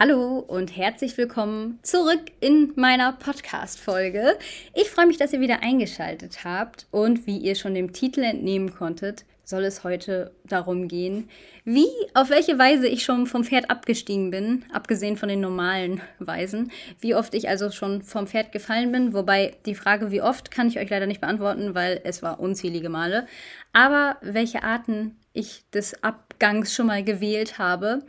[0.00, 4.38] Hallo und herzlich willkommen zurück in meiner Podcast-Folge.
[4.72, 8.72] Ich freue mich, dass ihr wieder eingeschaltet habt und wie ihr schon dem Titel entnehmen
[8.72, 11.28] konntet, soll es heute darum gehen,
[11.64, 16.70] wie, auf welche Weise ich schon vom Pferd abgestiegen bin, abgesehen von den normalen Weisen,
[17.00, 20.68] wie oft ich also schon vom Pferd gefallen bin, wobei die Frage, wie oft, kann
[20.68, 23.26] ich euch leider nicht beantworten, weil es war unzählige Male,
[23.72, 28.04] aber welche Arten ich des Abgangs schon mal gewählt habe.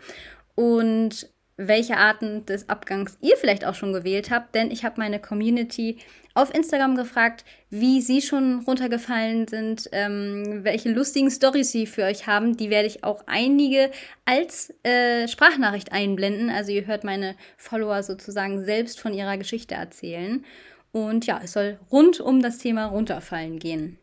[0.54, 5.20] Und welche Arten des Abgangs ihr vielleicht auch schon gewählt habt, denn ich habe meine
[5.20, 5.98] Community
[6.34, 12.28] auf Instagram gefragt, wie sie schon runtergefallen sind, ähm, welche lustigen Stories sie für euch
[12.28, 12.56] haben.
[12.56, 13.92] Die werde ich auch einige
[14.24, 16.50] als äh, Sprachnachricht einblenden.
[16.50, 20.46] Also ihr hört meine Follower sozusagen selbst von ihrer Geschichte erzählen.
[20.94, 24.00] Und ja, es soll rund um das Thema runterfallen gehen.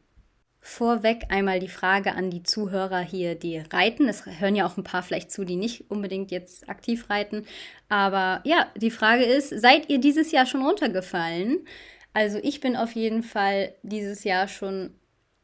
[0.69, 4.09] Vorweg einmal die Frage an die Zuhörer hier, die reiten.
[4.09, 7.47] Es hören ja auch ein paar vielleicht zu, die nicht unbedingt jetzt aktiv reiten.
[7.89, 11.65] Aber ja, die Frage ist, seid ihr dieses Jahr schon runtergefallen?
[12.13, 14.91] Also ich bin auf jeden Fall dieses Jahr schon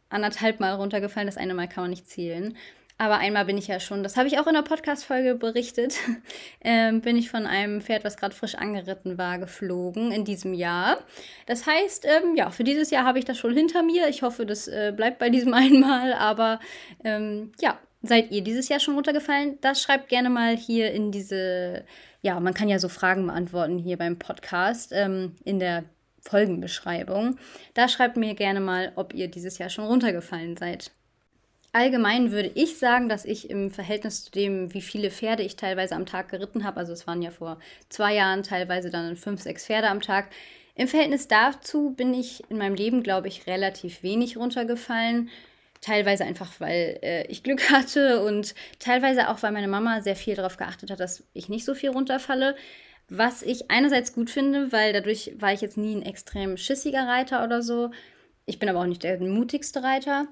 [0.09, 1.29] anderthalb Mal runtergefallen.
[1.29, 2.57] Das eine Mal kann man nicht zählen.
[3.03, 5.97] Aber einmal bin ich ja schon, das habe ich auch in der Podcast-Folge berichtet,
[6.61, 10.99] ähm, bin ich von einem Pferd, was gerade frisch angeritten war, geflogen in diesem Jahr.
[11.47, 14.07] Das heißt, ähm, ja, für dieses Jahr habe ich das schon hinter mir.
[14.07, 16.13] Ich hoffe, das äh, bleibt bei diesem einmal.
[16.13, 16.61] Aber
[17.03, 19.59] ähm, ja, seid ihr dieses Jahr schon runtergefallen?
[19.63, 21.85] Das schreibt gerne mal hier in diese,
[22.21, 25.83] ja, man kann ja so Fragen beantworten hier beim Podcast ähm, in der
[26.21, 27.37] Folgenbeschreibung.
[27.75, 30.93] Da schreibt mir gerne mal, ob ihr dieses Jahr schon runtergefallen seid.
[31.73, 35.95] Allgemein würde ich sagen, dass ich im Verhältnis zu dem, wie viele Pferde ich teilweise
[35.95, 39.65] am Tag geritten habe, also es waren ja vor zwei Jahren teilweise dann fünf, sechs
[39.67, 40.29] Pferde am Tag,
[40.75, 45.29] im Verhältnis dazu bin ich in meinem Leben, glaube ich, relativ wenig runtergefallen.
[45.81, 50.35] Teilweise einfach, weil äh, ich Glück hatte und teilweise auch, weil meine Mama sehr viel
[50.35, 52.57] darauf geachtet hat, dass ich nicht so viel runterfalle.
[53.09, 57.45] Was ich einerseits gut finde, weil dadurch war ich jetzt nie ein extrem schissiger Reiter
[57.45, 57.91] oder so.
[58.47, 60.29] Ich bin aber auch nicht der mutigste Reiter.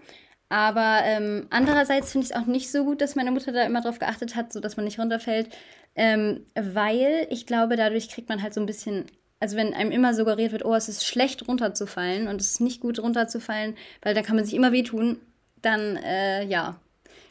[0.51, 3.81] Aber ähm, andererseits finde ich es auch nicht so gut, dass meine Mutter da immer
[3.81, 5.49] drauf geachtet hat, sodass man nicht runterfällt.
[5.95, 9.07] Ähm, weil ich glaube, dadurch kriegt man halt so ein bisschen,
[9.39, 12.81] also wenn einem immer suggeriert wird, oh, es ist schlecht runterzufallen und es ist nicht
[12.81, 15.21] gut runterzufallen, weil dann kann man sich immer wehtun,
[15.63, 16.81] dann äh, ja,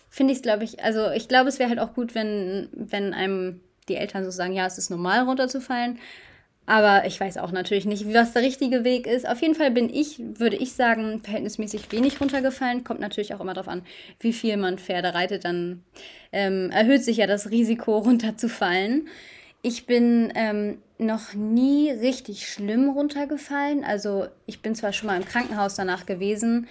[0.10, 3.14] finde ich es, glaube ich, also ich glaube, es wäre halt auch gut, wenn, wenn
[3.14, 3.60] einem
[3.90, 6.00] die Eltern so sagen, ja, es ist normal runterzufallen.
[6.70, 9.28] Aber ich weiß auch natürlich nicht, was der richtige Weg ist.
[9.28, 12.84] Auf jeden Fall bin ich, würde ich sagen, verhältnismäßig wenig runtergefallen.
[12.84, 13.82] Kommt natürlich auch immer darauf an,
[14.20, 15.46] wie viel man Pferde reitet.
[15.46, 15.82] Dann
[16.32, 19.08] ähm, erhöht sich ja das Risiko, runterzufallen.
[19.64, 23.84] Ich bin ähm, noch nie richtig schlimm runtergefallen.
[23.84, 26.68] Also ich bin zwar schon mal im Krankenhaus danach gewesen,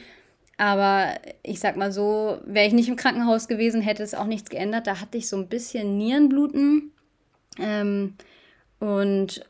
[0.59, 1.09] aber
[1.43, 4.87] ich sag mal so, wäre ich nicht im Krankenhaus gewesen, hätte es auch nichts geändert.
[4.87, 6.93] Da hatte ich so ein bisschen Nierenbluten.
[7.59, 8.15] Ähm,
[8.79, 9.45] und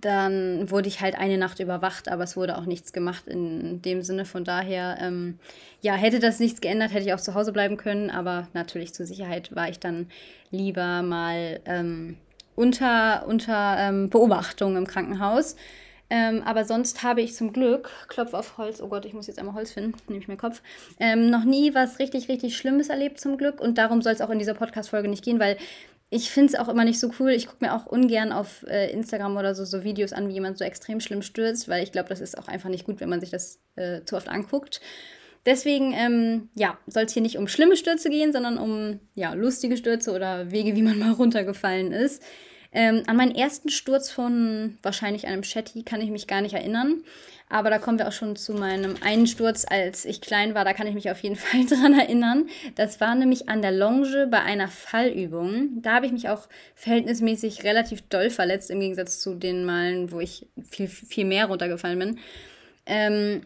[0.00, 4.02] dann wurde ich halt eine Nacht überwacht, aber es wurde auch nichts gemacht in dem
[4.02, 4.24] Sinne.
[4.24, 5.38] Von daher, ähm,
[5.80, 9.06] ja, hätte das nichts geändert, hätte ich auch zu Hause bleiben können, aber natürlich zur
[9.06, 10.08] Sicherheit war ich dann
[10.50, 12.16] lieber mal ähm,
[12.56, 15.56] unter, unter ähm, Beobachtung im Krankenhaus.
[16.12, 19.38] Ähm, aber sonst habe ich zum Glück, Klopf auf Holz, oh Gott, ich muss jetzt
[19.38, 20.60] einmal Holz finden, nehme ich mir Kopf,
[20.98, 23.60] ähm, noch nie was richtig, richtig Schlimmes erlebt zum Glück.
[23.60, 25.56] Und darum soll es auch in dieser Podcast-Folge nicht gehen, weil
[26.10, 27.30] ich finde es auch immer nicht so cool.
[27.30, 30.58] Ich gucke mir auch ungern auf äh, Instagram oder so, so Videos an, wie jemand
[30.58, 33.20] so extrem schlimm stürzt, weil ich glaube, das ist auch einfach nicht gut, wenn man
[33.20, 34.80] sich das äh, zu oft anguckt.
[35.46, 39.76] Deswegen, ähm, ja, soll es hier nicht um schlimme Stürze gehen, sondern um ja, lustige
[39.76, 42.22] Stürze oder Wege, wie man mal runtergefallen ist.
[42.72, 47.02] Ähm, an meinen ersten Sturz von wahrscheinlich einem Shetty kann ich mich gar nicht erinnern.
[47.48, 50.64] Aber da kommen wir auch schon zu meinem einen Sturz, als ich klein war.
[50.64, 52.48] Da kann ich mich auf jeden Fall dran erinnern.
[52.76, 55.82] Das war nämlich an der Longe bei einer Fallübung.
[55.82, 60.20] Da habe ich mich auch verhältnismäßig relativ doll verletzt, im Gegensatz zu den Malen, wo
[60.20, 62.18] ich viel, viel mehr runtergefallen bin.
[62.86, 63.42] Ähm,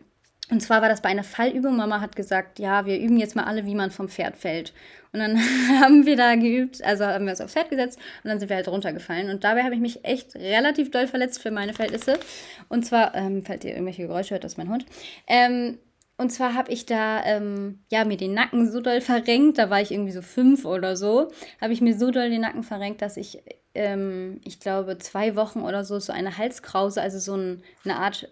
[0.54, 1.76] und zwar war das bei einer Fallübung.
[1.76, 4.72] Mama hat gesagt, ja, wir üben jetzt mal alle, wie man vom Pferd fällt.
[5.12, 5.36] Und dann
[5.80, 8.54] haben wir da geübt, also haben wir uns aufs Pferd gesetzt und dann sind wir
[8.54, 9.30] halt runtergefallen.
[9.30, 12.20] Und dabei habe ich mich echt relativ doll verletzt für meine Verhältnisse.
[12.68, 14.86] Und zwar, ähm, falls ihr irgendwelche Geräusche hört, das ist mein Hund.
[15.26, 15.78] Ähm,
[16.18, 19.80] und zwar habe ich da, ähm, ja, mir den Nacken so doll verrenkt, da war
[19.80, 23.16] ich irgendwie so fünf oder so, habe ich mir so doll den Nacken verrenkt, dass
[23.16, 23.42] ich,
[23.74, 28.30] ähm, ich glaube, zwei Wochen oder so, so eine Halskrause, also so ein, eine Art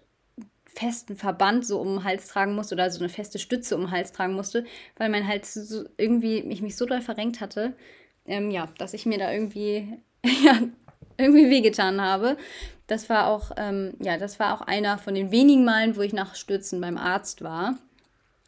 [0.75, 3.91] festen Verband so um den Hals tragen musste oder so eine feste Stütze um den
[3.91, 4.65] Hals tragen musste,
[4.97, 7.73] weil mein Hals so irgendwie ich mich so doll verrenkt hatte,
[8.25, 10.59] ähm, ja, dass ich mir da irgendwie, ja,
[11.17, 12.37] irgendwie wehgetan habe.
[12.87, 16.13] Das war auch, ähm, ja, das war auch einer von den wenigen Malen, wo ich
[16.13, 17.77] nach Stürzen beim Arzt war.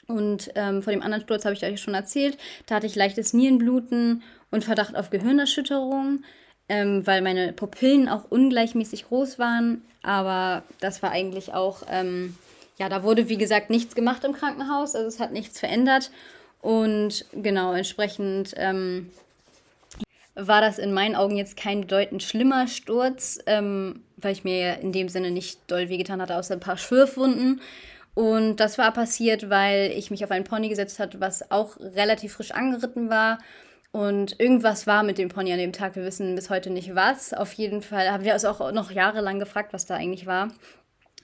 [0.07, 2.38] Und ähm, vor dem anderen Sturz habe ich euch schon erzählt.
[2.66, 6.24] Da hatte ich leichtes Nierenbluten und Verdacht auf Gehirnerschütterung.
[6.70, 9.82] Ähm, weil meine Pupillen auch ungleichmäßig groß waren.
[10.04, 12.36] Aber das war eigentlich auch, ähm,
[12.78, 16.12] ja, da wurde wie gesagt nichts gemacht im Krankenhaus, also es hat nichts verändert.
[16.62, 19.12] Und genau, entsprechend ähm,
[20.36, 24.92] war das in meinen Augen jetzt kein bedeutend schlimmer Sturz, ähm, weil ich mir in
[24.92, 27.62] dem Sinne nicht doll wehgetan hatte, außer ein paar Schürfwunden.
[28.16, 32.34] Und das war passiert, weil ich mich auf einen Pony gesetzt hatte, was auch relativ
[32.34, 33.40] frisch angeritten war.
[33.95, 35.95] Und irgendwas war mit dem Pony an dem Tag.
[35.95, 37.33] Wir wissen bis heute nicht was.
[37.33, 40.50] Auf jeden Fall haben wir uns auch noch jahrelang gefragt, was da eigentlich war.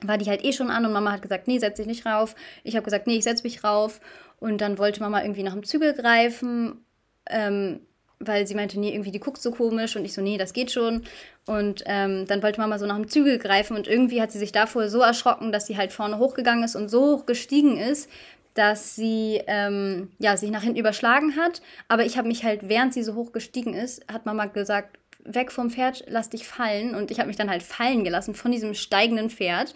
[0.02, 2.34] War die halt eh schon an und Mama hat gesagt, nee, setz dich nicht rauf.
[2.64, 4.00] Ich habe gesagt, nee, ich setz mich rauf.
[4.40, 6.86] Und dann wollte Mama irgendwie nach dem Zügel greifen.
[7.30, 7.82] Ähm,
[8.20, 10.72] weil sie meinte, nee, irgendwie die guckt so komisch und ich so, nee, das geht
[10.72, 11.04] schon.
[11.48, 14.54] Und ähm, dann wollte Mama so nach dem Zügel greifen und irgendwie hat sie sich
[14.54, 18.10] davor so erschrocken, dass sie halt vorne hochgegangen ist und so hoch gestiegen ist,
[18.54, 21.62] dass sie ähm, ja, sich nach hinten überschlagen hat.
[21.88, 25.52] Aber ich habe mich halt, während sie so hoch gestiegen ist, hat Mama gesagt, weg
[25.52, 26.96] vom Pferd, lass dich fallen.
[26.96, 29.74] Und ich habe mich dann halt fallen gelassen von diesem steigenden Pferd.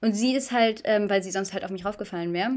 [0.00, 2.50] Und sie ist halt, ähm, weil sie sonst halt auf mich raufgefallen wäre,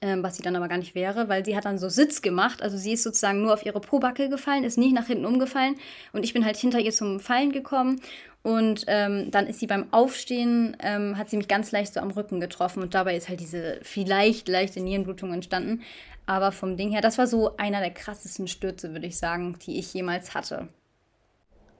[0.00, 2.62] ähm, was sie dann aber gar nicht wäre, weil sie hat dann so Sitz gemacht.
[2.62, 5.76] Also sie ist sozusagen nur auf ihre Pobacke gefallen, ist nicht nach hinten umgefallen
[6.12, 8.00] und ich bin halt hinter ihr zum Fallen gekommen
[8.42, 12.10] und ähm, dann ist sie beim Aufstehen, ähm, hat sie mich ganz leicht so am
[12.10, 15.82] Rücken getroffen und dabei ist halt diese vielleicht leichte Nierenblutung entstanden.
[16.26, 19.78] Aber vom Ding her, das war so einer der krassesten Stürze, würde ich sagen, die
[19.78, 20.68] ich jemals hatte.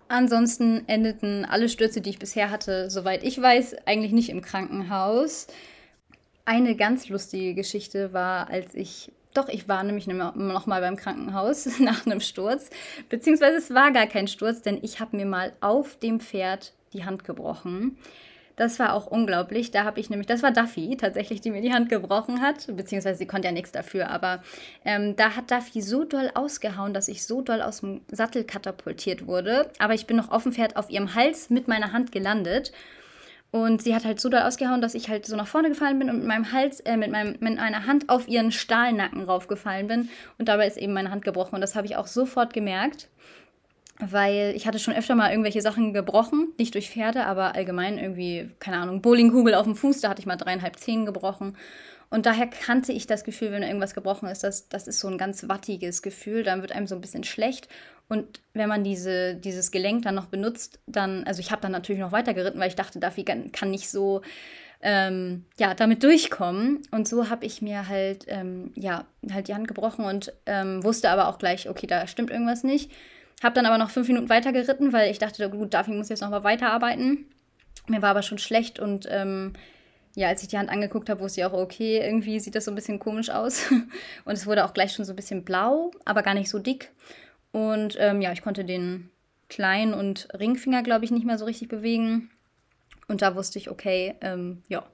[0.08, 5.48] Ansonsten endeten alle Stürze, die ich bisher hatte, soweit ich weiß, eigentlich nicht im Krankenhaus.
[6.48, 11.78] Eine ganz lustige Geschichte war, als ich, doch, ich war nämlich noch mal beim Krankenhaus
[11.78, 12.70] nach einem Sturz,
[13.10, 17.04] beziehungsweise es war gar kein Sturz, denn ich habe mir mal auf dem Pferd die
[17.04, 17.98] Hand gebrochen.
[18.56, 19.72] Das war auch unglaublich.
[19.72, 23.18] Da habe ich nämlich, das war Duffy tatsächlich, die mir die Hand gebrochen hat, beziehungsweise
[23.18, 24.42] sie konnte ja nichts dafür, aber
[24.86, 29.26] ähm, da hat Duffy so doll ausgehauen, dass ich so doll aus dem Sattel katapultiert
[29.26, 29.70] wurde.
[29.78, 32.72] Aber ich bin noch auf dem Pferd auf ihrem Hals mit meiner Hand gelandet
[33.50, 36.10] und sie hat halt so doll ausgehauen, dass ich halt so nach vorne gefallen bin
[36.10, 40.10] und mit meinem Hals, äh, mit, meinem, mit meiner Hand auf ihren Stahlnacken raufgefallen bin.
[40.38, 41.54] Und dabei ist eben meine Hand gebrochen.
[41.54, 43.08] Und das habe ich auch sofort gemerkt,
[44.00, 46.48] weil ich hatte schon öfter mal irgendwelche Sachen gebrochen.
[46.58, 50.26] Nicht durch Pferde, aber allgemein irgendwie, keine Ahnung, Bowlingkugel auf dem Fuß, da hatte ich
[50.26, 51.56] mal dreieinhalb Zehen gebrochen.
[52.10, 55.18] Und daher kannte ich das Gefühl, wenn irgendwas gebrochen ist, das, das ist so ein
[55.18, 57.68] ganz wattiges Gefühl, dann wird einem so ein bisschen schlecht.
[58.08, 62.00] Und wenn man diese, dieses Gelenk dann noch benutzt, dann, also ich habe dann natürlich
[62.00, 64.22] noch weiter geritten, weil ich dachte, Duffy kann nicht so
[64.80, 66.82] ähm, ja, damit durchkommen.
[66.90, 71.10] Und so habe ich mir halt, ähm, ja, halt die Hand gebrochen und ähm, wusste
[71.10, 72.90] aber auch gleich, okay, da stimmt irgendwas nicht.
[73.42, 76.22] Habe dann aber noch fünf Minuten weiter geritten, weil ich dachte, gut, Duffy muss jetzt
[76.22, 77.26] noch mal weiterarbeiten.
[77.88, 79.52] Mir war aber schon schlecht und ähm,
[80.14, 82.72] ja, als ich die Hand angeguckt habe, wusste ich auch, okay, irgendwie sieht das so
[82.72, 83.70] ein bisschen komisch aus.
[84.24, 86.90] Und es wurde auch gleich schon so ein bisschen blau, aber gar nicht so dick.
[87.52, 89.10] Und ähm, ja, ich konnte den
[89.48, 92.30] kleinen und Ringfinger, glaube ich, nicht mehr so richtig bewegen.
[93.06, 94.84] Und da wusste ich, okay, ähm, ja,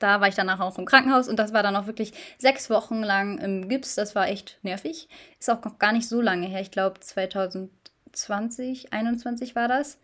[0.00, 3.02] da war ich danach auch im Krankenhaus und das war dann auch wirklich sechs Wochen
[3.02, 3.94] lang im Gips.
[3.94, 5.08] Das war echt nervig.
[5.38, 6.60] Ist auch noch gar nicht so lange her.
[6.60, 7.70] Ich glaube 2020,
[8.12, 9.98] 2021 war das.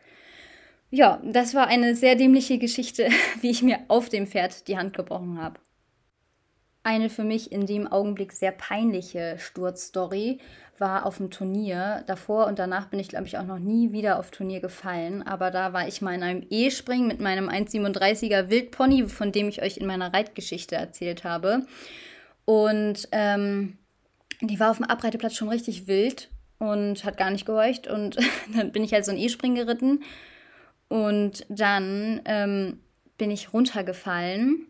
[0.90, 3.08] Ja, das war eine sehr dämliche Geschichte,
[3.40, 5.58] wie ich mir auf dem Pferd die Hand gebrochen habe.
[6.84, 10.38] Eine für mich in dem Augenblick sehr peinliche Sturzstory
[10.80, 12.04] war auf dem Turnier.
[12.06, 15.22] Davor und danach bin ich, glaube ich, auch noch nie wieder auf Turnier gefallen.
[15.22, 19.62] Aber da war ich mal in einem E-Springen mit meinem 1,37er Wildpony, von dem ich
[19.62, 21.66] euch in meiner Reitgeschichte erzählt habe.
[22.44, 23.78] Und ähm,
[24.40, 27.86] die war auf dem Abreiteplatz schon richtig wild und hat gar nicht gehorcht.
[27.86, 28.16] Und
[28.54, 30.02] dann bin ich halt so ein E-Springen geritten.
[30.88, 32.80] Und dann ähm,
[33.18, 34.66] bin ich runtergefallen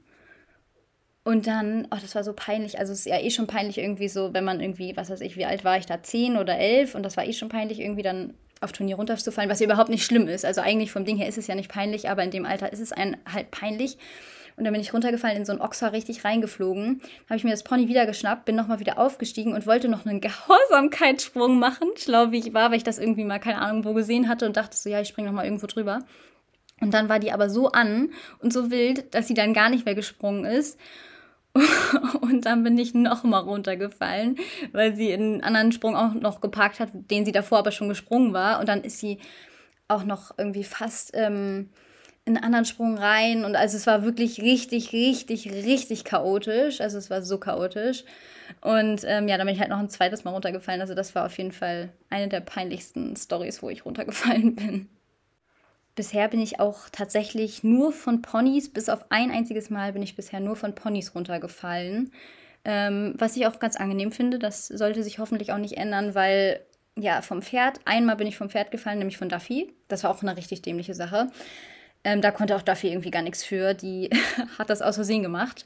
[1.26, 2.78] und dann, oh, das war so peinlich.
[2.78, 5.36] Also es ist ja eh schon peinlich irgendwie so, wenn man irgendwie, was weiß ich,
[5.36, 8.04] wie alt war ich da, zehn oder elf und das war eh schon peinlich, irgendwie
[8.04, 10.44] dann auf Turnier runterzufallen, was ja überhaupt nicht schlimm ist.
[10.44, 12.78] Also eigentlich vom Ding her ist es ja nicht peinlich, aber in dem Alter ist
[12.78, 13.98] es ein halt peinlich.
[14.56, 17.02] Und dann bin ich runtergefallen, in so ein Ochser richtig reingeflogen.
[17.28, 20.20] Habe ich mir das Pony wieder geschnappt, bin nochmal wieder aufgestiegen und wollte noch einen
[20.20, 21.88] Gehorsamkeitssprung machen.
[21.96, 24.56] Schlau wie ich war, weil ich das irgendwie mal, keine Ahnung, wo gesehen hatte und
[24.56, 26.04] dachte so, ja, ich springe nochmal irgendwo drüber.
[26.80, 29.86] Und dann war die aber so an und so wild, dass sie dann gar nicht
[29.86, 30.78] mehr gesprungen ist.
[32.20, 34.36] Und dann bin ich noch mal runtergefallen,
[34.72, 38.32] weil sie einen anderen Sprung auch noch geparkt hat, den sie davor aber schon gesprungen
[38.32, 38.60] war.
[38.60, 39.18] Und dann ist sie
[39.88, 41.70] auch noch irgendwie fast ähm,
[42.24, 43.44] in einen anderen Sprung rein.
[43.44, 46.80] Und also es war wirklich richtig, richtig, richtig chaotisch.
[46.80, 48.04] Also es war so chaotisch.
[48.60, 50.80] Und ähm, ja, dann bin ich halt noch ein zweites Mal runtergefallen.
[50.80, 54.88] Also das war auf jeden Fall eine der peinlichsten Stories, wo ich runtergefallen bin.
[55.96, 60.14] Bisher bin ich auch tatsächlich nur von Ponys, bis auf ein einziges Mal bin ich
[60.14, 62.12] bisher nur von Ponys runtergefallen.
[62.66, 66.60] Ähm, was ich auch ganz angenehm finde, das sollte sich hoffentlich auch nicht ändern, weil
[66.98, 67.80] ja, vom Pferd.
[67.84, 69.72] Einmal bin ich vom Pferd gefallen, nämlich von Duffy.
[69.88, 71.28] Das war auch eine richtig dämliche Sache.
[72.04, 73.74] Ähm, da konnte auch Duffy irgendwie gar nichts für.
[73.74, 74.10] Die
[74.58, 75.64] hat das aus Versehen gemacht.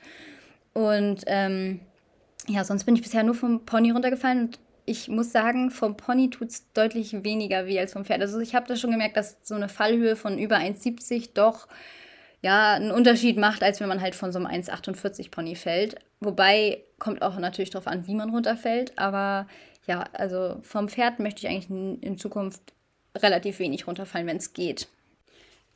[0.74, 1.80] Und ähm,
[2.46, 4.46] ja, sonst bin ich bisher nur vom Pony runtergefallen.
[4.46, 4.58] Und
[4.90, 8.22] ich muss sagen, vom Pony tut es deutlich weniger weh als vom Pferd.
[8.22, 11.68] Also ich habe da schon gemerkt, dass so eine Fallhöhe von über 1,70 doch
[12.42, 15.94] ja, einen Unterschied macht, als wenn man halt von so einem 1,48 Pony fällt.
[16.18, 18.98] Wobei kommt auch natürlich darauf an, wie man runterfällt.
[18.98, 19.46] Aber
[19.86, 22.60] ja, also vom Pferd möchte ich eigentlich in Zukunft
[23.16, 24.88] relativ wenig runterfallen, wenn es geht.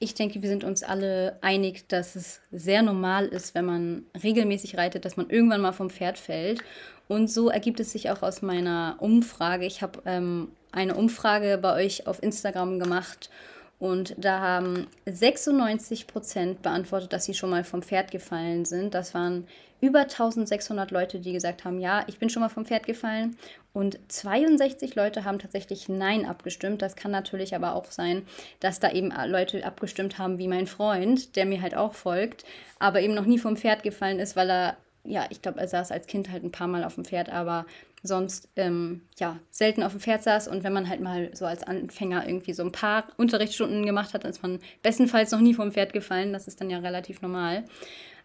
[0.01, 4.77] Ich denke, wir sind uns alle einig, dass es sehr normal ist, wenn man regelmäßig
[4.77, 6.65] reitet, dass man irgendwann mal vom Pferd fällt.
[7.09, 9.67] Und so ergibt es sich auch aus meiner Umfrage.
[9.67, 13.31] Ich habe ähm, eine Umfrage bei euch auf Instagram gemacht
[13.79, 18.95] und da haben 96 Prozent beantwortet, dass sie schon mal vom Pferd gefallen sind.
[18.95, 19.47] Das waren
[19.81, 23.37] über 1600 Leute, die gesagt haben, ja, ich bin schon mal vom Pferd gefallen.
[23.75, 26.81] Und 62 Leute haben tatsächlich Nein abgestimmt.
[26.81, 28.23] Das kann natürlich aber auch sein,
[28.61, 32.45] dass da eben Leute abgestimmt haben, wie mein Freund, der mir halt auch folgt,
[32.79, 35.93] aber eben noch nie vom Pferd gefallen ist, weil er, ja, ich glaube, er saß
[35.93, 37.67] als Kind halt ein paar Mal auf dem Pferd, aber
[38.03, 41.63] sonst ähm, ja selten auf dem Pferd saß und wenn man halt mal so als
[41.63, 45.73] Anfänger irgendwie so ein paar Unterrichtsstunden gemacht hat, dann ist man bestenfalls noch nie vom
[45.73, 46.33] Pferd gefallen.
[46.33, 47.65] Das ist dann ja relativ normal.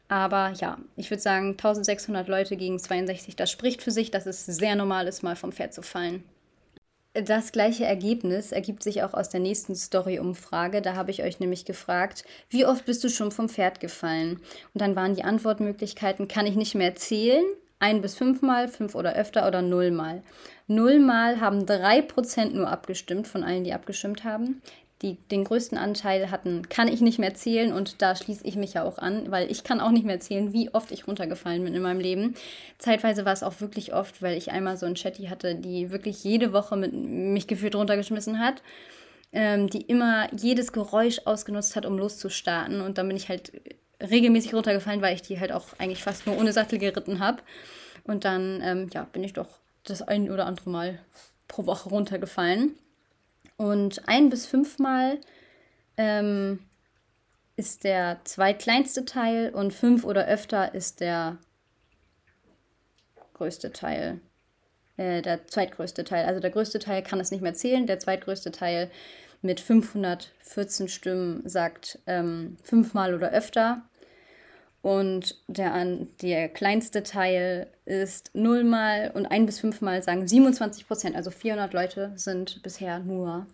[0.09, 4.45] Aber ja, ich würde sagen 1600 Leute gegen 62, das spricht für sich, dass es
[4.45, 6.23] sehr normal ist, mal vom Pferd zu fallen.
[7.13, 10.81] Das gleiche Ergebnis ergibt sich auch aus der nächsten Story-Umfrage.
[10.81, 14.39] Da habe ich euch nämlich gefragt, wie oft bist du schon vom Pferd gefallen?
[14.73, 17.43] Und dann waren die Antwortmöglichkeiten, kann ich nicht mehr zählen,
[17.79, 20.21] ein bis fünfmal, fünf oder öfter oder nullmal.
[20.67, 24.61] Nullmal haben drei Prozent nur abgestimmt von allen, die abgestimmt haben.
[25.01, 28.73] Die den größten Anteil hatten, kann ich nicht mehr zählen und da schließe ich mich
[28.73, 31.73] ja auch an, weil ich kann auch nicht mehr zählen, wie oft ich runtergefallen bin
[31.73, 32.35] in meinem Leben.
[32.79, 36.23] Zeitweise war es auch wirklich oft, weil ich einmal so ein Chatty hatte, die wirklich
[36.23, 38.61] jede Woche mit mich gefühlt runtergeschmissen hat
[39.31, 42.81] ähm, die immer jedes Geräusch ausgenutzt hat, um loszustarten.
[42.81, 43.51] Und dann bin ich halt
[44.01, 47.41] regelmäßig runtergefallen, weil ich die halt auch eigentlich fast nur ohne Sattel geritten habe.
[48.03, 49.47] Und dann ähm, ja, bin ich doch
[49.83, 50.99] das ein oder andere Mal
[51.47, 52.75] pro Woche runtergefallen.
[53.59, 55.19] Und ein bis fünfmal
[55.97, 56.59] ähm,
[57.57, 61.37] ist der zweitkleinste Teil und fünf oder öfter ist der
[63.33, 64.21] größte Teil.
[64.95, 66.25] Äh, der zweitgrößte Teil.
[66.25, 67.85] Also der größte Teil kann es nicht mehr zählen.
[67.85, 68.89] Der zweitgrößte Teil
[69.41, 73.81] mit 514 Stimmen sagt ähm, fünfmal oder öfter.
[74.81, 75.85] Und der,
[76.21, 81.15] der kleinste Teil ist nullmal und ein bis fünfmal sagen 27 Prozent.
[81.15, 83.45] Also 400 Leute sind bisher nur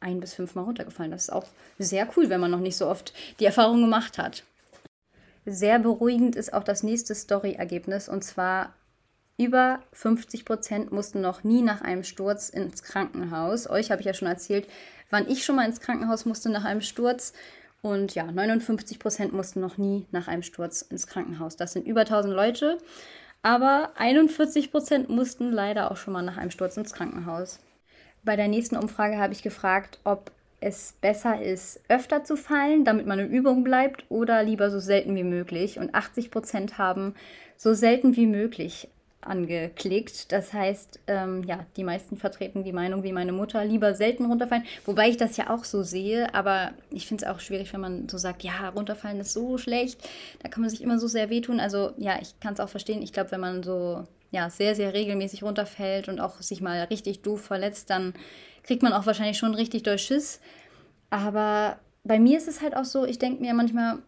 [0.00, 1.10] ein bis fünfmal runtergefallen.
[1.10, 1.46] Das ist auch
[1.78, 4.44] sehr cool, wenn man noch nicht so oft die Erfahrung gemacht hat.
[5.44, 8.74] Sehr beruhigend ist auch das nächste Story-Ergebnis und zwar
[9.38, 13.68] über 50 Prozent mussten noch nie nach einem Sturz ins Krankenhaus.
[13.68, 14.66] Euch habe ich ja schon erzählt,
[15.10, 17.34] wann ich schon mal ins Krankenhaus musste nach einem Sturz.
[17.82, 21.56] Und ja, 59 Prozent mussten noch nie nach einem Sturz ins Krankenhaus.
[21.56, 22.78] Das sind über 1000 Leute.
[23.42, 27.60] Aber 41 Prozent mussten leider auch schon mal nach einem Sturz ins Krankenhaus.
[28.24, 33.06] Bei der nächsten Umfrage habe ich gefragt, ob es besser ist, öfter zu fallen, damit
[33.06, 35.78] man in Übung bleibt, oder lieber so selten wie möglich.
[35.78, 37.14] Und 80 Prozent haben
[37.56, 38.88] so selten wie möglich
[39.26, 40.32] angeklickt.
[40.32, 44.64] Das heißt, ähm, ja, die meisten vertreten die Meinung wie meine Mutter, lieber selten runterfallen.
[44.84, 48.08] Wobei ich das ja auch so sehe, aber ich finde es auch schwierig, wenn man
[48.08, 50.00] so sagt, ja, runterfallen ist so schlecht.
[50.42, 51.60] Da kann man sich immer so sehr wehtun.
[51.60, 53.02] Also ja, ich kann es auch verstehen.
[53.02, 57.22] Ich glaube, wenn man so ja, sehr, sehr regelmäßig runterfällt und auch sich mal richtig
[57.22, 58.14] doof verletzt, dann
[58.62, 60.40] kriegt man auch wahrscheinlich schon richtig durch Schiss.
[61.10, 63.98] Aber bei mir ist es halt auch so, ich denke mir manchmal,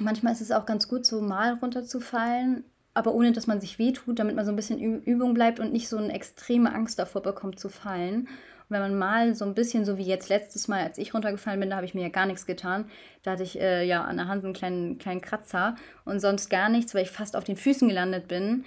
[0.00, 4.18] manchmal ist es auch ganz gut, so mal runterzufallen aber ohne dass man sich wehtut,
[4.20, 7.58] damit man so ein bisschen Übung bleibt und nicht so eine extreme Angst davor bekommt
[7.58, 8.28] zu fallen.
[8.68, 11.60] Und wenn man mal so ein bisschen, so wie jetzt letztes Mal, als ich runtergefallen
[11.60, 12.86] bin, da habe ich mir ja gar nichts getan.
[13.22, 16.68] Da hatte ich äh, ja an der Hand einen kleinen, kleinen Kratzer und sonst gar
[16.68, 18.64] nichts, weil ich fast auf den Füßen gelandet bin.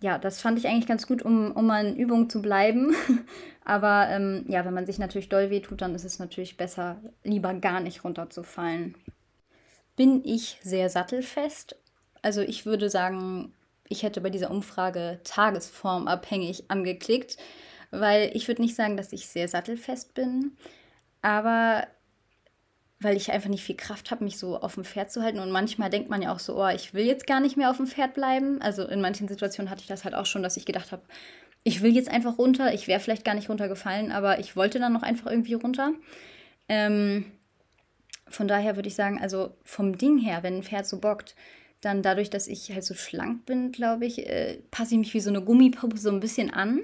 [0.00, 2.94] Ja, das fand ich eigentlich ganz gut, um, um mal in Übung zu bleiben.
[3.64, 7.54] Aber ähm, ja, wenn man sich natürlich doll wehtut, dann ist es natürlich besser, lieber
[7.54, 8.94] gar nicht runterzufallen.
[9.96, 11.76] Bin ich sehr sattelfest?
[12.22, 13.52] Also ich würde sagen,
[13.88, 17.36] ich hätte bei dieser Umfrage tagesformabhängig angeklickt,
[17.90, 20.56] weil ich würde nicht sagen, dass ich sehr sattelfest bin,
[21.22, 21.86] aber
[23.00, 25.38] weil ich einfach nicht viel Kraft habe, mich so auf dem Pferd zu halten.
[25.38, 27.76] Und manchmal denkt man ja auch so, oh, ich will jetzt gar nicht mehr auf
[27.76, 28.62] dem Pferd bleiben.
[28.62, 31.02] Also in manchen Situationen hatte ich das halt auch schon, dass ich gedacht habe,
[31.64, 32.72] ich will jetzt einfach runter.
[32.72, 35.92] Ich wäre vielleicht gar nicht runtergefallen, aber ich wollte dann noch einfach irgendwie runter.
[36.68, 37.26] Ähm,
[38.28, 41.34] von daher würde ich sagen, also vom Ding her, wenn ein Pferd so bockt,
[41.84, 45.20] dann dadurch, dass ich halt so schlank bin, glaube ich, äh, passe ich mich wie
[45.20, 46.80] so eine Gummipuppe so ein bisschen an.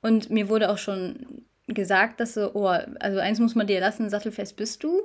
[0.00, 4.10] Und mir wurde auch schon gesagt, dass so, oh, also eins muss man dir lassen,
[4.10, 5.02] sattelfest bist du.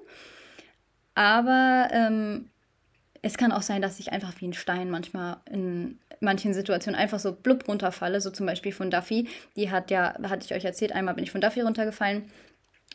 [1.15, 2.49] Aber ähm,
[3.21, 7.19] es kann auch sein, dass ich einfach wie ein Stein manchmal in manchen Situationen einfach
[7.19, 9.27] so blub runterfalle, so zum Beispiel von Duffy.
[9.55, 12.31] Die hat ja, hatte ich euch erzählt, einmal bin ich von Duffy runtergefallen.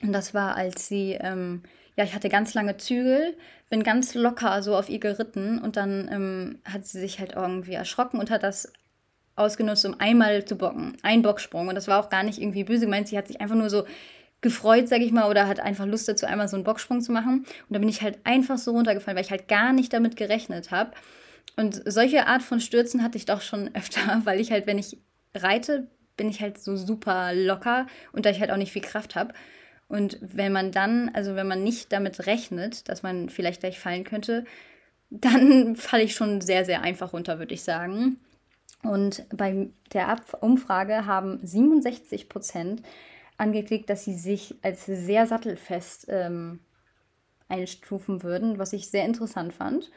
[0.02, 1.62] Und das war, als sie, ähm,
[1.96, 3.36] ja, ich hatte ganz lange Zügel,
[3.68, 7.74] bin ganz locker so auf ihr geritten und dann ähm, hat sie sich halt irgendwie
[7.74, 8.72] erschrocken und hat das
[9.36, 10.96] ausgenutzt, um einmal zu bocken.
[11.02, 11.68] Ein Bocksprung.
[11.68, 13.08] Und das war auch gar nicht irgendwie böse gemeint.
[13.08, 13.84] Sie hat sich einfach nur so
[14.40, 17.46] gefreut, sag ich mal, oder hat einfach Lust dazu, einmal so einen Bocksprung zu machen.
[17.68, 20.70] Und da bin ich halt einfach so runtergefallen, weil ich halt gar nicht damit gerechnet
[20.70, 20.92] habe.
[21.56, 24.98] Und solche Art von Stürzen hatte ich doch schon öfter, weil ich halt, wenn ich
[25.34, 29.14] reite, bin ich halt so super locker und da ich halt auch nicht viel Kraft
[29.14, 29.32] habe.
[29.92, 34.04] Und wenn man dann, also wenn man nicht damit rechnet, dass man vielleicht gleich fallen
[34.04, 34.46] könnte,
[35.10, 38.16] dann falle ich schon sehr, sehr einfach runter, würde ich sagen.
[38.82, 42.82] Und bei der Ab Umfrage haben 67 Prozent
[43.36, 46.60] angeklickt, dass sie sich als sehr sattelfest ähm,
[47.48, 49.90] einstufen würden, was ich sehr interessant fand.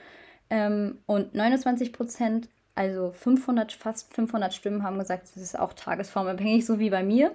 [0.49, 6.65] Ähm, und 29 Prozent, also 500, fast 500 Stimmen, haben gesagt, das ist auch tagesformabhängig,
[6.65, 7.33] so wie bei mir.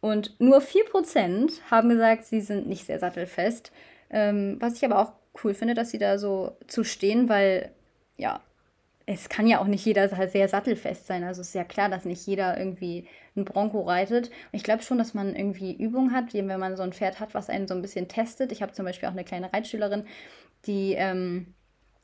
[0.00, 3.72] Und nur 4 Prozent haben gesagt, sie sind nicht sehr sattelfest.
[4.10, 5.12] Ähm, was ich aber auch
[5.42, 7.72] cool finde, dass sie da so zu stehen, weil
[8.16, 8.40] ja,
[9.06, 11.22] es kann ja auch nicht jeder sehr sattelfest sein.
[11.22, 14.30] Also es ist ja klar, dass nicht jeder irgendwie ein Bronco reitet.
[14.50, 17.48] Ich glaube schon, dass man irgendwie Übung hat, wenn man so ein Pferd hat, was
[17.48, 18.50] einen so ein bisschen testet.
[18.50, 20.06] Ich habe zum Beispiel auch eine kleine Reitschülerin,
[20.66, 21.54] die ähm,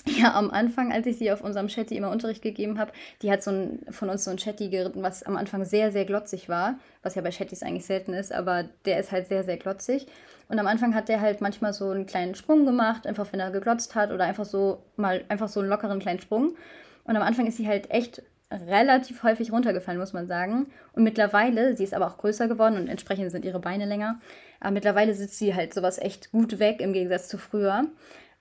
[0.07, 2.93] ja am Anfang, als ich sie auf unserem Chatty immer Unterricht gegeben habe,
[3.23, 6.05] die hat so ein, von uns so ein Chatty geritten, was am Anfang sehr, sehr
[6.05, 9.57] glotzig war, was ja bei Chattys eigentlich selten ist, aber der ist halt sehr, sehr
[9.57, 10.07] glotzig.
[10.49, 13.51] Und am Anfang hat der halt manchmal so einen kleinen Sprung gemacht, einfach wenn er
[13.51, 16.57] geglotzt hat oder einfach so mal einfach so einen lockeren kleinen Sprung.
[17.05, 20.67] Und am Anfang ist sie halt echt relativ häufig runtergefallen, muss man sagen.
[20.93, 24.21] Und mittlerweile, sie ist aber auch größer geworden und entsprechend sind ihre Beine länger.
[24.61, 27.87] Aber mittlerweile sitzt sie halt sowas echt gut weg im Gegensatz zu früher.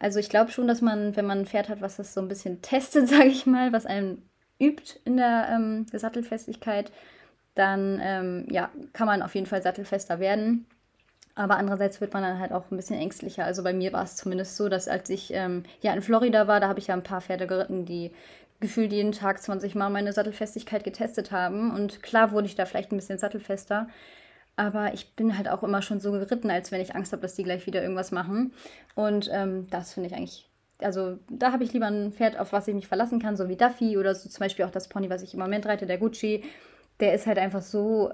[0.02, 2.28] Also ich glaube schon, dass man, wenn man ein Pferd hat, was das so ein
[2.28, 4.24] bisschen testet, sage ich mal, was einem
[4.60, 6.92] übt in der ähm, Sattelfestigkeit,
[7.54, 10.66] dann ähm, ja, kann man auf jeden Fall sattelfester werden.
[11.36, 13.46] Aber andererseits wird man dann halt auch ein bisschen ängstlicher.
[13.46, 16.60] Also bei mir war es zumindest so, dass als ich ähm, ja in Florida war,
[16.60, 18.12] da habe ich ja ein paar Pferde geritten, die
[18.60, 21.72] gefühlt jeden Tag 20 Mal meine Sattelfestigkeit getestet haben.
[21.72, 23.88] Und klar wurde ich da vielleicht ein bisschen sattelfester.
[24.56, 27.36] Aber ich bin halt auch immer schon so geritten, als wenn ich Angst habe, dass
[27.36, 28.54] die gleich wieder irgendwas machen.
[28.96, 30.48] Und ähm, das finde ich eigentlich.
[30.80, 33.56] Also da habe ich lieber ein Pferd, auf was ich mich verlassen kann, so wie
[33.56, 36.44] Duffy oder so zum Beispiel auch das Pony, was ich im Moment reite, der Gucci.
[37.00, 38.12] Der ist halt einfach so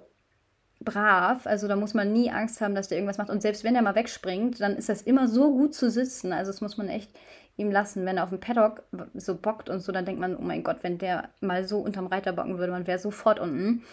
[0.81, 1.47] brav.
[1.47, 3.29] Also da muss man nie Angst haben, dass der irgendwas macht.
[3.29, 6.33] Und selbst wenn er mal wegspringt, dann ist das immer so gut zu sitzen.
[6.33, 7.11] Also das muss man echt
[7.55, 8.05] ihm lassen.
[8.05, 8.83] Wenn er auf dem Paddock
[9.15, 12.07] so bockt und so, dann denkt man, oh mein Gott, wenn der mal so unterm
[12.07, 13.83] Reiter bocken würde, man wäre sofort unten.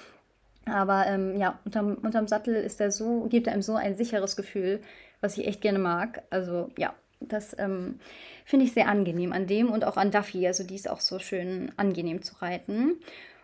[0.66, 4.80] Aber ähm, ja, unterm, unterm Sattel ist er so, gibt einem so ein sicheres Gefühl,
[5.20, 6.22] was ich echt gerne mag.
[6.30, 8.00] Also ja, das ähm,
[8.44, 10.46] finde ich sehr angenehm an dem und auch an Duffy.
[10.46, 12.94] Also die ist auch so schön angenehm zu reiten.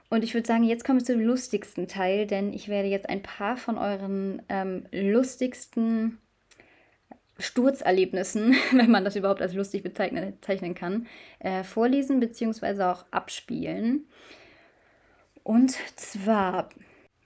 [0.08, 3.22] Und ich würde sagen, jetzt kommen wir zum lustigsten Teil, denn ich werde jetzt ein
[3.22, 6.18] paar von euren ähm, lustigsten
[7.38, 11.06] Sturzerlebnissen, wenn man das überhaupt als lustig bezeichnen kann,
[11.38, 12.82] äh, vorlesen bzw.
[12.82, 14.06] auch abspielen.
[15.42, 16.68] Und zwar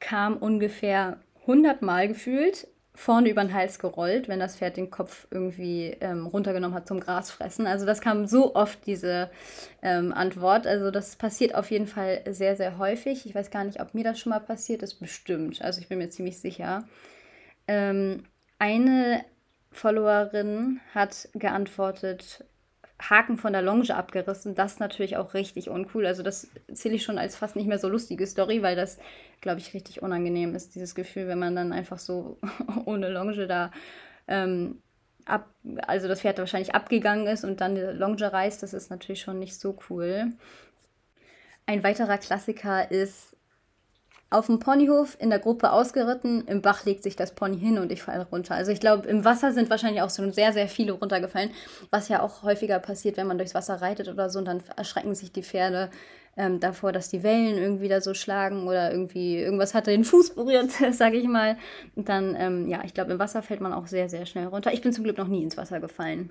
[0.05, 5.27] kam ungefähr 100 Mal gefühlt vorne über den Hals gerollt, wenn das Pferd den Kopf
[5.31, 7.67] irgendwie ähm, runtergenommen hat zum Grasfressen.
[7.67, 9.31] Also das kam so oft, diese
[9.83, 10.67] ähm, Antwort.
[10.67, 13.27] Also das passiert auf jeden Fall sehr, sehr häufig.
[13.27, 15.01] Ich weiß gar nicht, ob mir das schon mal passiert ist.
[15.01, 15.61] Bestimmt.
[15.61, 16.85] Also ich bin mir ziemlich sicher.
[17.67, 18.25] Ähm,
[18.61, 19.25] eine
[19.73, 22.45] Followerin hat geantwortet,
[23.01, 24.55] Haken von der Longe abgerissen.
[24.55, 26.07] Das ist natürlich auch richtig uncool.
[26.07, 28.99] Also das zähle ich schon als fast nicht mehr so lustige Story, weil das,
[29.41, 32.39] glaube ich, richtig unangenehm ist, dieses Gefühl, wenn man dann einfach so
[32.85, 33.73] ohne Longe da
[34.29, 34.81] ähm,
[35.25, 35.49] ab,
[35.87, 38.63] also das Pferd wahrscheinlich abgegangen ist und dann die Longe reißt.
[38.63, 40.33] Das ist natürlich schon nicht so cool.
[41.67, 43.34] Ein weiterer Klassiker ist
[44.35, 47.93] auf dem Ponyhof in der Gruppe ausgeritten, im Bach legt sich das Pony hin und
[47.93, 48.55] ich falle runter.
[48.55, 51.51] Also ich glaube, im Wasser sind wahrscheinlich auch so sehr, sehr viele runtergefallen,
[51.91, 55.15] was ja auch häufiger passiert, wenn man durchs Wasser reitet oder so und dann erschrecken
[55.15, 55.89] sich die Pferde
[56.37, 60.35] ähm, davor, dass die Wellen irgendwie da so schlagen oder irgendwie irgendwas hat den Fuß
[60.35, 61.57] berührt, sage ich mal.
[61.95, 64.73] Und dann, ähm, ja, ich glaube, im Wasser fällt man auch sehr, sehr schnell runter.
[64.73, 66.31] Ich bin zum Glück noch nie ins Wasser gefallen.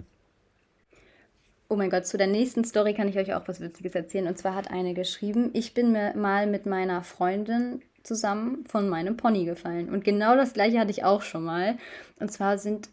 [1.70, 4.28] Oh mein Gott, zu der nächsten Story kann ich euch auch was Witziges erzählen.
[4.28, 9.46] Und zwar hat eine geschrieben, ich bin mal mit meiner Freundin zusammen von meinem Pony
[9.46, 9.90] gefallen.
[9.90, 11.78] Und genau das gleiche hatte ich auch schon mal.
[12.20, 12.90] Und zwar sind,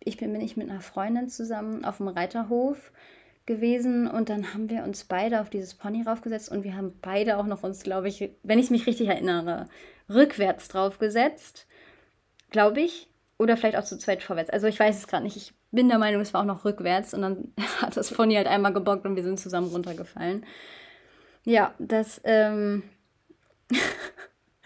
[0.00, 2.92] ich bin, bin ich mit einer Freundin zusammen auf dem Reiterhof
[3.46, 7.36] gewesen und dann haben wir uns beide auf dieses Pony raufgesetzt und wir haben beide
[7.36, 9.68] auch noch uns, glaube ich, wenn ich mich richtig erinnere,
[10.08, 11.66] rückwärts draufgesetzt,
[12.50, 14.50] glaube ich, oder vielleicht auch zu zweit vorwärts.
[14.50, 15.36] Also ich weiß es gerade nicht.
[15.36, 18.46] Ich bin der Meinung, es war auch noch rückwärts und dann hat das Pony halt
[18.46, 20.46] einmal gebockt und wir sind zusammen runtergefallen.
[21.44, 22.82] Ja, das ähm,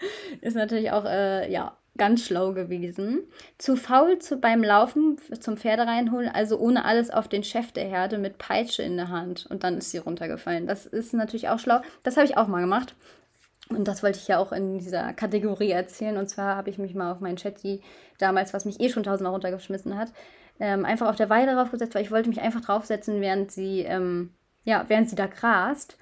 [0.41, 3.27] ist natürlich auch äh, ja, ganz schlau gewesen.
[3.57, 7.85] Zu faul zu, beim Laufen zum Pferde reinholen, also ohne alles auf den Chef der
[7.85, 9.45] Herde mit Peitsche in der Hand.
[9.49, 10.65] Und dann ist sie runtergefallen.
[10.65, 11.81] Das ist natürlich auch schlau.
[12.03, 12.95] Das habe ich auch mal gemacht.
[13.69, 16.17] Und das wollte ich ja auch in dieser Kategorie erzählen.
[16.17, 17.81] Und zwar habe ich mich mal auf meinen Chatty
[18.17, 20.11] damals, was mich eh schon tausendmal runtergeschmissen hat,
[20.59, 24.33] ähm, einfach auf der Weide draufgesetzt, weil ich wollte mich einfach draufsetzen, während sie, ähm,
[24.63, 25.97] ja, während sie da grast.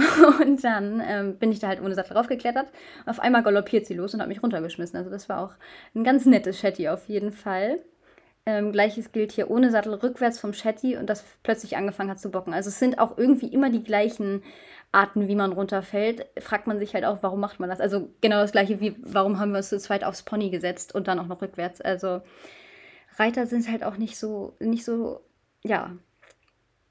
[0.40, 2.68] Und dann ähm, bin ich da halt ohne Sattel raufgeklettert.
[3.06, 4.96] Auf einmal galoppiert sie los und hat mich runtergeschmissen.
[4.96, 5.54] Also das war auch
[5.94, 7.80] ein ganz nettes Shetty auf jeden Fall.
[8.46, 12.30] Ähm, Gleiches gilt hier ohne Sattel rückwärts vom Shetty und das plötzlich angefangen hat zu
[12.30, 12.54] bocken.
[12.54, 14.42] Also es sind auch irgendwie immer die gleichen
[14.92, 16.26] Arten, wie man runterfällt.
[16.40, 17.80] Fragt man sich halt auch, warum macht man das?
[17.80, 21.06] Also genau das gleiche wie, warum haben wir uns zu zweit aufs Pony gesetzt und
[21.06, 21.80] dann auch noch rückwärts.
[21.80, 22.22] Also
[23.18, 25.20] Reiter sind halt auch nicht so, nicht so,
[25.62, 25.92] ja,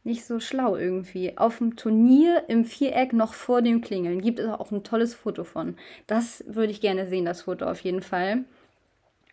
[0.03, 1.38] nicht so schlau irgendwie.
[1.38, 5.43] Auf dem Turnier im Viereck noch vor dem Klingeln gibt es auch ein tolles Foto
[5.43, 5.75] von.
[6.07, 8.45] Das würde ich gerne sehen, das Foto auf jeden Fall.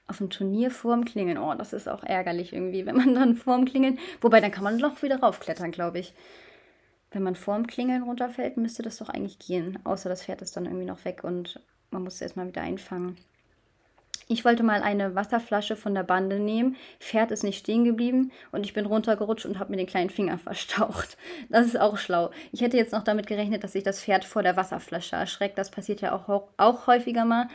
[0.08, 1.38] Auf dem Turnier vor dem Klingeln.
[1.38, 3.98] Oh, das ist auch ärgerlich irgendwie, wenn man dann vor dem Klingeln.
[4.20, 6.14] Wobei, dann kann man noch wieder raufklettern, glaube ich.
[7.10, 9.78] Wenn man vor dem Klingeln runterfällt, müsste das doch eigentlich gehen.
[9.84, 13.16] Außer das Pferd ist dann irgendwie noch weg und man muss es erstmal wieder einfangen.
[14.28, 16.74] Ich wollte mal eine Wasserflasche von der Bande nehmen.
[16.98, 20.36] Pferd ist nicht stehen geblieben und ich bin runtergerutscht und habe mir den kleinen Finger
[20.38, 21.16] verstaucht.
[21.48, 22.30] Das ist auch schlau.
[22.50, 25.58] Ich hätte jetzt noch damit gerechnet, dass sich das Pferd vor der Wasserflasche erschreckt.
[25.58, 27.46] Das passiert ja auch, auch häufiger mal.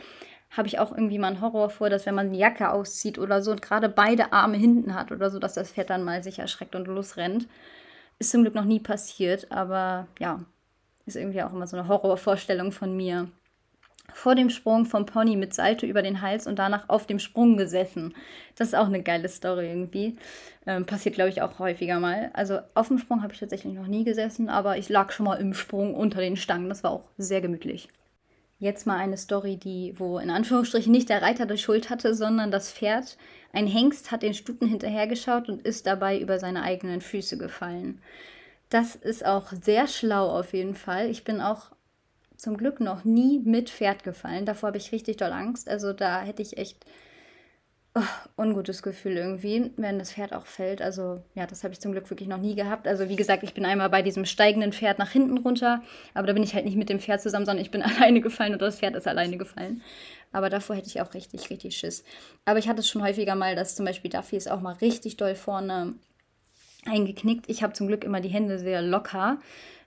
[0.50, 3.42] Habe ich auch irgendwie mal einen Horror vor, dass wenn man die Jacke auszieht oder
[3.42, 6.38] so und gerade beide Arme hinten hat oder so, dass das Pferd dann mal sich
[6.38, 7.48] erschreckt und losrennt.
[8.18, 10.40] Ist zum Glück noch nie passiert, aber ja,
[11.04, 13.28] ist irgendwie auch immer so eine Horrorvorstellung von mir
[14.14, 17.56] vor dem Sprung vom Pony mit Salto über den Hals und danach auf dem Sprung
[17.56, 18.14] gesessen.
[18.56, 20.16] Das ist auch eine geile Story irgendwie.
[20.66, 22.30] Ähm, passiert, glaube ich, auch häufiger mal.
[22.34, 25.36] Also auf dem Sprung habe ich tatsächlich noch nie gesessen, aber ich lag schon mal
[25.36, 26.68] im Sprung unter den Stangen.
[26.68, 27.88] Das war auch sehr gemütlich.
[28.58, 32.52] Jetzt mal eine Story, die, wo in Anführungsstrichen nicht der Reiter die Schuld hatte, sondern
[32.52, 33.16] das Pferd.
[33.52, 38.00] Ein Hengst hat den Stuten hinterhergeschaut und ist dabei über seine eigenen Füße gefallen.
[38.70, 41.10] Das ist auch sehr schlau auf jeden Fall.
[41.10, 41.72] Ich bin auch
[42.42, 44.44] zum Glück noch nie mit Pferd gefallen.
[44.44, 45.68] Davor habe ich richtig doll Angst.
[45.68, 46.84] Also da hätte ich echt
[47.94, 48.00] oh,
[48.36, 50.82] ungutes Gefühl irgendwie, wenn das Pferd auch fällt.
[50.82, 52.88] Also ja, das habe ich zum Glück wirklich noch nie gehabt.
[52.88, 55.82] Also wie gesagt, ich bin einmal bei diesem steigenden Pferd nach hinten runter,
[56.14, 58.56] aber da bin ich halt nicht mit dem Pferd zusammen, sondern ich bin alleine gefallen
[58.56, 59.80] oder das Pferd ist alleine gefallen.
[60.32, 62.02] Aber davor hätte ich auch richtig, richtig Schiss.
[62.44, 65.16] Aber ich hatte es schon häufiger mal, dass zum Beispiel Duffy ist auch mal richtig
[65.16, 65.94] doll vorne
[66.86, 67.48] eingeknickt.
[67.48, 69.38] Ich habe zum Glück immer die Hände sehr locker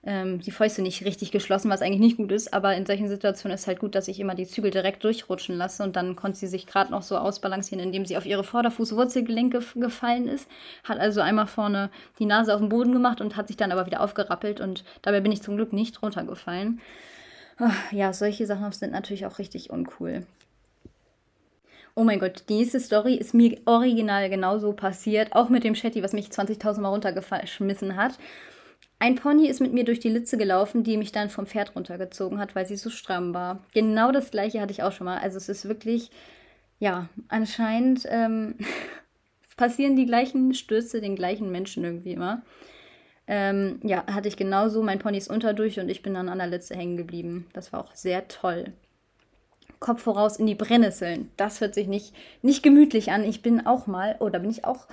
[0.06, 2.54] ähm, die Fäuste nicht richtig geschlossen, was eigentlich nicht gut ist.
[2.54, 5.82] Aber in solchen Situationen ist halt gut, dass ich immer die Zügel direkt durchrutschen lasse.
[5.82, 10.28] Und dann konnte sie sich gerade noch so ausbalancieren, indem sie auf ihre Vorderfußwurzelgelenke gefallen
[10.28, 10.48] ist.
[10.84, 13.86] Hat also einmal vorne die Nase auf den Boden gemacht und hat sich dann aber
[13.86, 14.60] wieder aufgerappelt.
[14.60, 16.80] Und dabei bin ich zum Glück nicht runtergefallen.
[17.90, 20.26] Ja, solche Sachen sind natürlich auch richtig uncool.
[21.94, 25.32] Oh mein Gott, die nächste Story ist mir original genauso passiert.
[25.32, 28.18] Auch mit dem Shetty, was mich 20.000 Mal runtergeschmissen hat.
[28.98, 32.38] Ein Pony ist mit mir durch die Litze gelaufen, die mich dann vom Pferd runtergezogen
[32.38, 33.62] hat, weil sie so stramm war.
[33.74, 35.18] Genau das gleiche hatte ich auch schon mal.
[35.18, 36.10] Also es ist wirklich,
[36.78, 38.56] ja, anscheinend ähm,
[39.56, 42.42] passieren die gleichen Stürze den gleichen Menschen irgendwie immer.
[43.26, 44.82] Ähm, ja, hatte ich genauso.
[44.82, 47.46] Mein Pony ist unterdurch und ich bin dann an der Litze hängen geblieben.
[47.52, 48.72] Das war auch sehr toll.
[49.78, 51.30] Kopf voraus in die Brennnesseln.
[51.36, 53.24] Das hört sich nicht, nicht gemütlich an.
[53.24, 54.86] Ich bin auch mal, oder oh, bin ich auch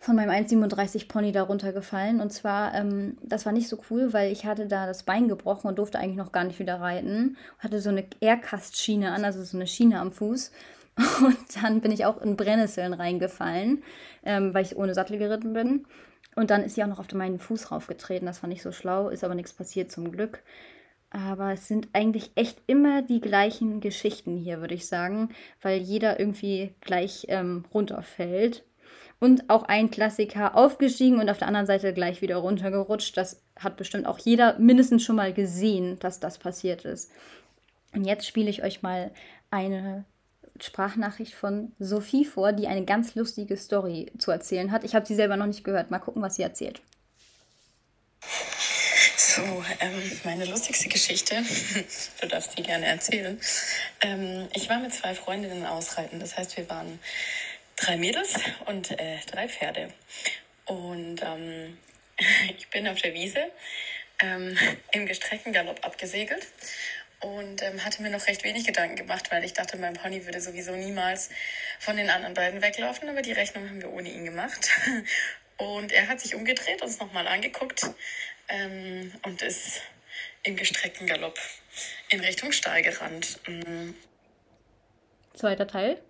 [0.00, 2.20] von meinem 1,37 Pony darunter gefallen.
[2.20, 5.68] Und zwar, ähm, das war nicht so cool, weil ich hatte da das Bein gebrochen
[5.68, 7.36] und durfte eigentlich noch gar nicht wieder reiten.
[7.58, 10.52] Hatte so eine Aircast-Schiene an, also so eine Schiene am Fuß.
[11.22, 13.82] Und dann bin ich auch in Brennnesseln reingefallen,
[14.24, 15.86] ähm, weil ich ohne Sattel geritten bin.
[16.34, 18.26] Und dann ist sie auch noch auf meinen Fuß raufgetreten.
[18.26, 20.42] Das war nicht so schlau, ist aber nichts passiert zum Glück.
[21.10, 26.20] Aber es sind eigentlich echt immer die gleichen Geschichten hier, würde ich sagen, weil jeder
[26.20, 28.64] irgendwie gleich ähm, runterfällt.
[29.20, 33.16] Und auch ein Klassiker aufgestiegen und auf der anderen Seite gleich wieder runtergerutscht.
[33.16, 37.12] Das hat bestimmt auch jeder mindestens schon mal gesehen, dass das passiert ist.
[37.92, 39.10] Und jetzt spiele ich euch mal
[39.50, 40.04] eine
[40.58, 44.84] Sprachnachricht von Sophie vor, die eine ganz lustige Story zu erzählen hat.
[44.84, 45.90] Ich habe sie selber noch nicht gehört.
[45.90, 46.80] Mal gucken, was sie erzählt.
[49.16, 49.42] So,
[49.80, 51.36] ähm, meine lustigste Geschichte,
[52.20, 53.38] du darfst die gerne erzählen.
[54.00, 56.20] Ähm, ich war mit zwei Freundinnen ausreiten.
[56.20, 56.98] Das heißt, wir waren
[57.80, 58.34] drei Mädels
[58.66, 59.92] und äh, drei Pferde.
[60.66, 61.78] Und ähm,
[62.56, 63.50] ich bin auf der Wiese
[64.20, 64.56] ähm,
[64.92, 66.46] im gestreckten Galopp abgesegelt
[67.20, 70.40] und ähm, hatte mir noch recht wenig Gedanken gemacht, weil ich dachte, mein Pony würde
[70.40, 71.30] sowieso niemals
[71.78, 74.70] von den anderen beiden weglaufen, aber die Rechnung haben wir ohne ihn gemacht.
[75.56, 77.90] Und er hat sich umgedreht, uns nochmal angeguckt
[78.48, 79.82] ähm, und ist
[80.42, 81.38] im gestreckten Galopp
[82.08, 83.38] in Richtung Stall gerannt.
[83.46, 83.94] Mhm.
[85.34, 86.00] Zweiter Teil.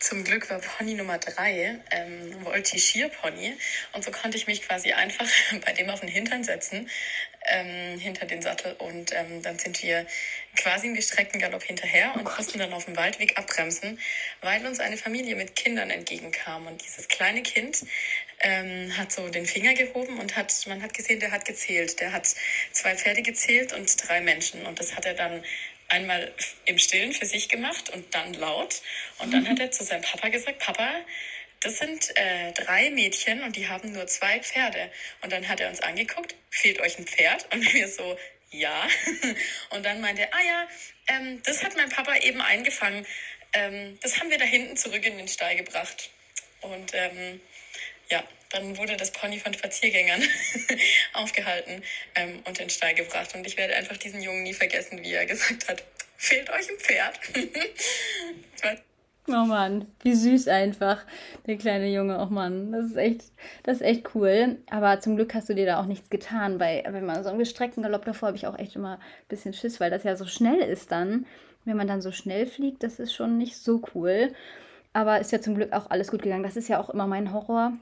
[0.00, 3.54] Zum Glück war Pony Nummer drei ähm, Voltigierpony
[3.92, 5.28] und so konnte ich mich quasi einfach
[5.64, 6.88] bei dem auf den Hintern setzen,
[7.46, 8.72] ähm, hinter den Sattel.
[8.78, 10.06] Und ähm, dann sind wir
[10.56, 13.98] quasi im gestreckten Galopp hinterher und mussten dann auf dem Waldweg abbremsen,
[14.40, 16.66] weil uns eine Familie mit Kindern entgegenkam.
[16.66, 17.84] Und dieses kleine Kind
[18.40, 22.12] ähm, hat so den Finger gehoben und hat, man hat gesehen, der hat gezählt, der
[22.12, 22.34] hat
[22.72, 24.64] zwei Pferde gezählt und drei Menschen.
[24.64, 25.44] Und das hat er dann
[25.90, 26.32] einmal
[26.64, 28.82] im Stillen für sich gemacht und dann laut.
[29.18, 30.90] Und dann hat er zu seinem Papa gesagt, Papa,
[31.60, 34.90] das sind äh, drei Mädchen und die haben nur zwei Pferde.
[35.22, 37.46] Und dann hat er uns angeguckt, fehlt euch ein Pferd?
[37.52, 38.16] Und wir so,
[38.50, 38.88] ja.
[39.70, 40.68] Und dann meinte er, ah ja,
[41.08, 43.06] ähm, das hat mein Papa eben eingefangen.
[43.52, 46.10] Ähm, das haben wir da hinten zurück in den Stall gebracht.
[46.62, 47.40] Und ähm,
[48.10, 50.22] ja, dann wurde das Pony von Spaziergängern
[51.14, 51.82] aufgehalten
[52.16, 53.34] ähm, und in den Stall gebracht.
[53.34, 55.82] Und ich werde einfach diesen Jungen nie vergessen, wie er gesagt hat,
[56.16, 57.20] fehlt euch ein Pferd.
[59.28, 61.04] oh Mann, wie süß einfach,
[61.46, 62.20] der kleine Junge.
[62.20, 63.22] Oh Mann, das ist echt,
[63.62, 64.58] das ist echt cool.
[64.68, 67.38] Aber zum Glück hast du dir da auch nichts getan, weil wenn man so einen
[67.38, 70.26] gestreckten Galopp davor habe ich auch echt immer ein bisschen Schiss, weil das ja so
[70.26, 71.26] schnell ist dann.
[71.64, 74.32] Wenn man dann so schnell fliegt, das ist schon nicht so cool.
[74.92, 76.42] Aber ist ja zum Glück auch alles gut gegangen.
[76.42, 77.74] Das ist ja auch immer mein Horror,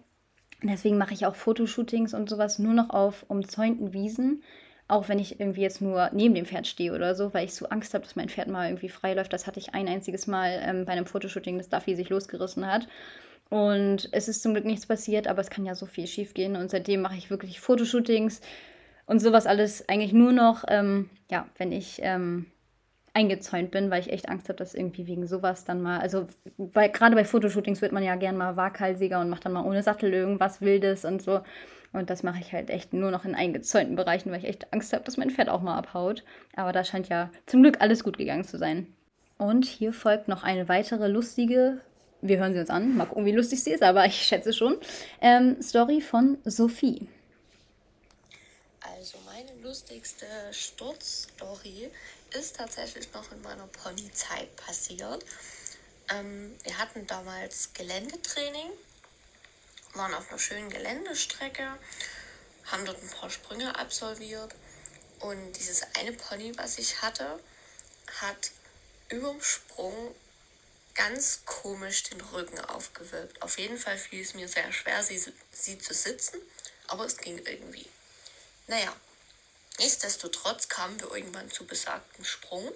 [0.63, 4.43] Deswegen mache ich auch Fotoshootings und sowas nur noch auf umzäunten Wiesen.
[4.89, 7.69] Auch wenn ich irgendwie jetzt nur neben dem Pferd stehe oder so, weil ich so
[7.69, 9.33] Angst habe, dass mein Pferd mal irgendwie frei läuft.
[9.33, 12.89] Das hatte ich ein einziges Mal ähm, bei einem Fotoshooting, dass Duffy sich losgerissen hat.
[13.51, 16.57] Und es ist zum Glück nichts passiert, aber es kann ja so viel schief gehen.
[16.57, 18.41] Und seitdem mache ich wirklich Fotoshootings
[19.07, 22.47] und sowas alles eigentlich nur noch, ähm, ja, wenn ich ähm,
[23.15, 26.91] eingezäunt bin, weil ich echt Angst habe, dass irgendwie wegen sowas dann mal, also weil
[26.91, 30.13] gerade bei Fotoshootings wird man ja gern mal waghalsiger und macht dann mal ohne Sattel
[30.13, 31.41] irgendwas Wildes und so.
[31.93, 34.93] Und das mache ich halt echt nur noch in eingezäunten Bereichen, weil ich echt Angst
[34.93, 36.23] habe, dass mein Pferd auch mal abhaut.
[36.55, 38.87] Aber da scheint ja zum Glück alles gut gegangen zu sein.
[39.39, 41.81] Und hier folgt noch eine weitere lustige,
[42.21, 44.77] wir hören sie uns an, mal gucken, wie lustig sie ist, aber ich schätze schon,
[45.21, 47.07] ähm, Story von Sophie.
[48.81, 51.91] Also meine lustigste Sturzstory
[52.31, 55.25] ist tatsächlich noch in meiner Ponyzeit passiert.
[56.11, 58.71] Ähm, wir hatten damals Geländetraining,
[59.95, 61.79] waren auf einer schönen Geländestrecke,
[62.67, 64.55] haben dort ein paar Sprünge absolviert
[65.21, 67.41] und dieses eine Pony, was ich hatte,
[68.21, 68.51] hat
[69.09, 70.15] überm Sprung
[70.95, 73.41] ganz komisch den Rücken aufgewirkt.
[73.43, 76.41] Auf jeden Fall fiel es mir sehr schwer, sie, sie zu sitzen,
[76.89, 77.89] aber es ging irgendwie.
[78.67, 78.95] Naja,
[79.79, 82.73] Nichtsdestotrotz kamen wir irgendwann zu besagten Sprung.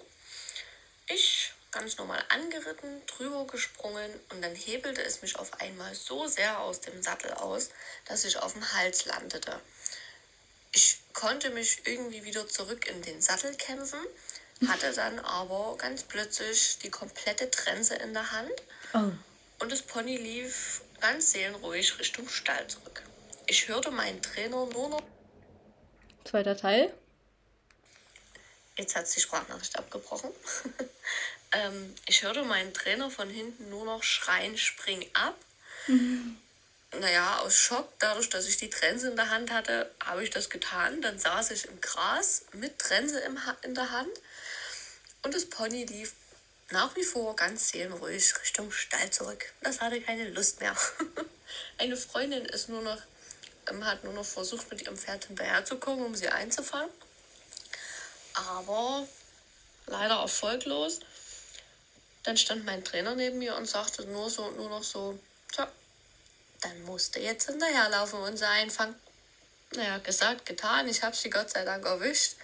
[1.07, 6.59] Ich ganz normal angeritten, drüber gesprungen und dann hebelte es mich auf einmal so sehr
[6.59, 7.69] aus dem Sattel aus,
[8.05, 9.59] dass ich auf dem Hals landete.
[10.71, 13.99] Ich konnte mich irgendwie wieder zurück in den Sattel kämpfen,
[14.67, 18.53] hatte dann aber ganz plötzlich die komplette Trense in der Hand
[18.93, 19.11] oh.
[19.59, 23.03] und das Pony lief ganz seelenruhig Richtung Stall zurück.
[23.47, 25.03] Ich hörte meinen Trainer nur noch
[26.23, 26.93] Zweiter Teil.
[28.75, 30.31] Jetzt hat die Sprachnachricht abgebrochen.
[31.51, 35.35] ähm, ich hörte meinen Trainer von hinten nur noch schreien, spring ab.
[35.87, 36.37] Mhm.
[36.99, 40.49] Naja, aus Schock, dadurch, dass ich die Trense in der Hand hatte, habe ich das
[40.49, 41.01] getan.
[41.01, 44.11] Dann saß ich im Gras mit Trense im ha in der Hand.
[45.23, 46.13] Und das Pony lief
[46.69, 49.53] nach wie vor ganz seelenruhig Richtung Stall zurück.
[49.61, 50.75] Das hatte keine Lust mehr.
[51.77, 53.01] Eine Freundin ist nur noch
[53.69, 56.89] ähm, hat nur noch versucht, mit ihrem Pferd hinterherzukommen, um sie einzufangen.
[58.33, 59.07] Aber
[59.87, 60.99] leider erfolglos.
[62.23, 65.19] Dann stand mein Trainer neben mir und sagte nur so nur noch so,
[65.51, 65.69] tja,
[66.61, 68.95] dann musste jetzt hinterherlaufen und sie einfangen.
[69.75, 70.87] Naja, gesagt, getan.
[70.87, 72.35] Ich habe sie Gott sei Dank erwischt.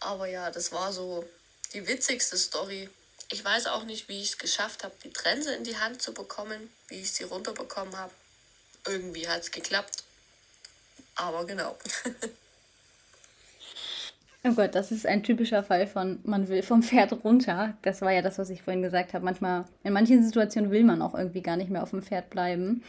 [0.00, 1.28] Aber ja, das war so
[1.72, 2.88] die witzigste Story.
[3.30, 6.14] Ich weiß auch nicht, wie ich es geschafft habe, die Trense in die Hand zu
[6.14, 8.14] bekommen, wie ich sie runterbekommen habe.
[8.86, 10.04] Irgendwie hat es geklappt.
[11.18, 11.76] Aber genau.
[14.44, 17.74] oh Gott, das ist ein typischer Fall von, man will vom Pferd runter.
[17.82, 19.24] Das war ja das, was ich vorhin gesagt habe.
[19.24, 22.84] Manchmal, in manchen Situationen will man auch irgendwie gar nicht mehr auf dem Pferd bleiben.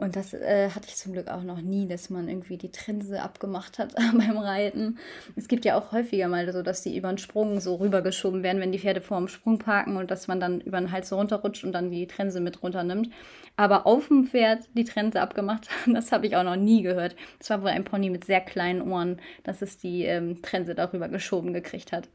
[0.00, 3.20] Und das äh, hatte ich zum Glück auch noch nie, dass man irgendwie die Trense
[3.20, 4.98] abgemacht hat beim Reiten.
[5.36, 8.62] Es gibt ja auch häufiger mal so, dass die über einen Sprung so rübergeschoben werden,
[8.62, 11.16] wenn die Pferde vor dem Sprung parken und dass man dann über den Hals so
[11.16, 13.10] runterrutscht und dann die Trense mit runternimmt.
[13.56, 17.14] Aber auf dem Pferd die Trense abgemacht, das habe ich auch noch nie gehört.
[17.38, 21.10] Das war wohl ein Pony mit sehr kleinen Ohren, dass es die ähm, Trense darüber
[21.10, 22.08] geschoben gekriegt hat.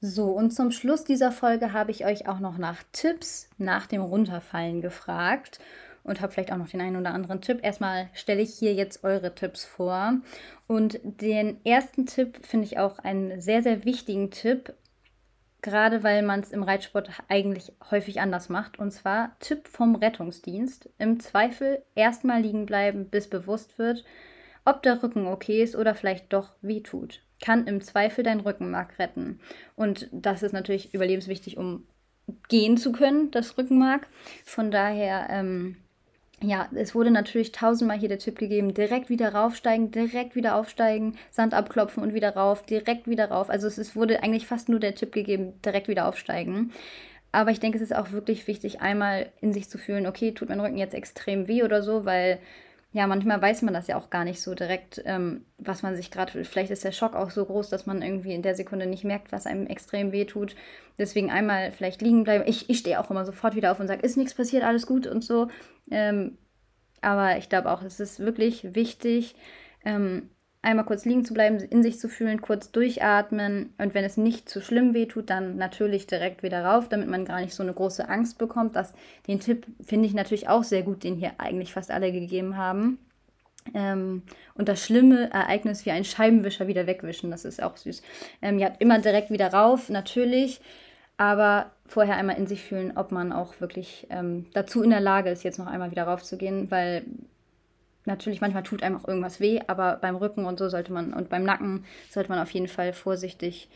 [0.00, 4.02] So, und zum Schluss dieser Folge habe ich euch auch noch nach Tipps nach dem
[4.02, 5.60] Runterfallen gefragt
[6.02, 7.60] und habe vielleicht auch noch den einen oder anderen Tipp.
[7.62, 10.14] Erstmal stelle ich hier jetzt eure Tipps vor.
[10.66, 14.74] Und den ersten Tipp finde ich auch einen sehr, sehr wichtigen Tipp,
[15.62, 18.78] gerade weil man es im Reitsport eigentlich häufig anders macht.
[18.78, 20.88] Und zwar Tipp vom Rettungsdienst.
[20.98, 24.04] Im Zweifel erstmal liegen bleiben, bis bewusst wird,
[24.64, 27.22] ob der Rücken okay ist oder vielleicht doch weh tut.
[27.40, 29.40] Kann im Zweifel dein Rückenmark retten.
[29.76, 31.86] Und das ist natürlich überlebenswichtig, um
[32.48, 34.06] gehen zu können, das Rückenmark.
[34.44, 35.76] Von daher ähm,
[36.40, 41.16] ja, es wurde natürlich tausendmal hier der Tipp gegeben, direkt wieder raufsteigen, direkt wieder aufsteigen,
[41.30, 43.50] Sand abklopfen und wieder rauf, direkt wieder rauf.
[43.50, 46.72] Also es, es wurde eigentlich fast nur der Tipp gegeben, direkt wieder aufsteigen.
[47.32, 50.48] Aber ich denke, es ist auch wirklich wichtig, einmal in sich zu fühlen, okay, tut
[50.48, 52.38] mein Rücken jetzt extrem weh oder so, weil
[52.92, 56.10] ja, manchmal weiß man das ja auch gar nicht so direkt, ähm, was man sich
[56.10, 59.04] gerade, vielleicht ist der Schock auch so groß, dass man irgendwie in der Sekunde nicht
[59.04, 60.56] merkt, was einem extrem weh tut.
[60.96, 62.44] Deswegen einmal vielleicht liegen bleiben.
[62.46, 65.06] Ich, ich stehe auch immer sofort wieder auf und sage, ist nichts passiert, alles gut
[65.06, 65.48] und so.
[65.90, 66.38] Ähm,
[67.02, 69.34] aber ich glaube auch, es ist wirklich wichtig,
[69.84, 70.30] ähm,
[70.68, 74.48] einmal kurz liegen zu bleiben, in sich zu fühlen, kurz durchatmen und wenn es nicht
[74.48, 78.08] zu schlimm wehtut, dann natürlich direkt wieder rauf, damit man gar nicht so eine große
[78.08, 78.76] Angst bekommt.
[78.76, 78.92] Das,
[79.26, 82.98] den Tipp finde ich natürlich auch sehr gut, den hier eigentlich fast alle gegeben haben.
[83.74, 84.22] Ähm,
[84.54, 88.02] und das schlimme Ereignis wie ein Scheibenwischer wieder wegwischen, das ist auch süß.
[88.42, 90.60] Ähm, ja, immer direkt wieder rauf, natürlich,
[91.16, 95.30] aber vorher einmal in sich fühlen, ob man auch wirklich ähm, dazu in der Lage
[95.30, 97.04] ist, jetzt noch einmal wieder raufzugehen, weil
[98.08, 101.28] natürlich manchmal tut einem auch irgendwas weh, aber beim Rücken und so sollte man und
[101.28, 103.68] beim Nacken sollte man auf jeden Fall vorsichtig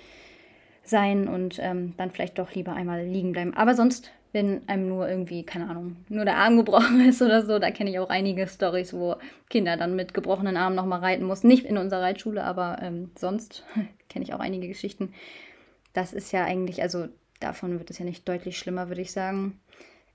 [0.82, 3.54] sein und ähm, dann vielleicht doch lieber einmal liegen bleiben.
[3.54, 7.58] Aber sonst, wenn einem nur irgendwie, keine Ahnung, nur der Arm gebrochen ist oder so,
[7.58, 9.16] da kenne ich auch einige Stories, wo
[9.48, 11.48] Kinder dann mit gebrochenen Armen nochmal reiten mussten.
[11.48, 13.64] Nicht in unserer Reitschule, aber ähm, sonst
[14.08, 15.12] kenne ich auch einige Geschichten.
[15.92, 17.06] Das ist ja eigentlich, also
[17.38, 19.60] davon wird es ja nicht deutlich schlimmer, würde ich sagen.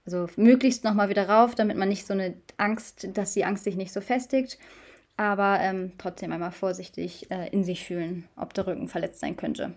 [0.07, 3.75] Also möglichst nochmal wieder rauf, damit man nicht so eine Angst, dass die Angst sich
[3.75, 4.57] nicht so festigt.
[5.17, 9.73] Aber ähm, trotzdem einmal vorsichtig äh, in sich fühlen, ob der Rücken verletzt sein könnte.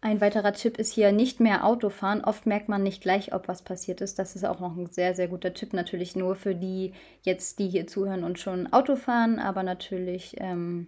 [0.00, 2.24] Ein weiterer Tipp ist hier nicht mehr Autofahren.
[2.24, 4.18] Oft merkt man nicht gleich, ob was passiert ist.
[4.18, 5.74] Das ist auch noch ein sehr, sehr guter Tipp.
[5.74, 9.38] Natürlich nur für die jetzt, die hier zuhören und schon Auto fahren.
[9.38, 10.86] Aber natürlich, ähm,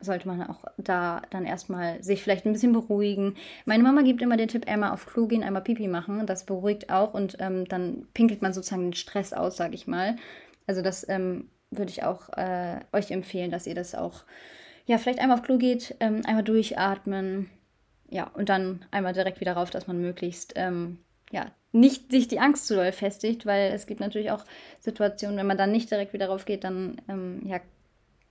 [0.00, 3.36] sollte man auch da dann erstmal sich vielleicht ein bisschen beruhigen.
[3.64, 6.26] Meine Mama gibt immer den Tipp, einmal auf Klo gehen, einmal Pipi machen.
[6.26, 10.16] Das beruhigt auch und ähm, dann pinkelt man sozusagen den Stress aus, sage ich mal.
[10.66, 14.24] Also das ähm, würde ich auch äh, euch empfehlen, dass ihr das auch,
[14.86, 17.50] ja, vielleicht einmal auf Klo geht, ähm, einmal durchatmen,
[18.08, 20.98] ja, und dann einmal direkt wieder rauf, dass man möglichst, ähm,
[21.32, 24.44] ja, nicht sich die Angst zu doll festigt, weil es gibt natürlich auch
[24.78, 27.60] Situationen, wenn man dann nicht direkt wieder rauf geht, dann, ähm, ja,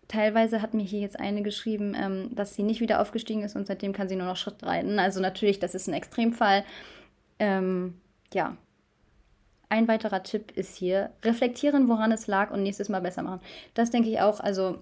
[0.08, 3.68] Teilweise hat mir hier jetzt eine geschrieben, ähm, dass sie nicht wieder aufgestiegen ist und
[3.68, 5.00] seitdem kann sie nur noch Schritt reiten.
[5.00, 6.64] Also natürlich, das ist ein Extremfall.
[7.40, 8.00] Ähm,
[8.34, 8.58] ja.
[9.68, 13.42] Ein weiterer Tipp ist hier, reflektieren, woran es lag und nächstes Mal besser machen.
[13.74, 14.78] Das denke ich auch, also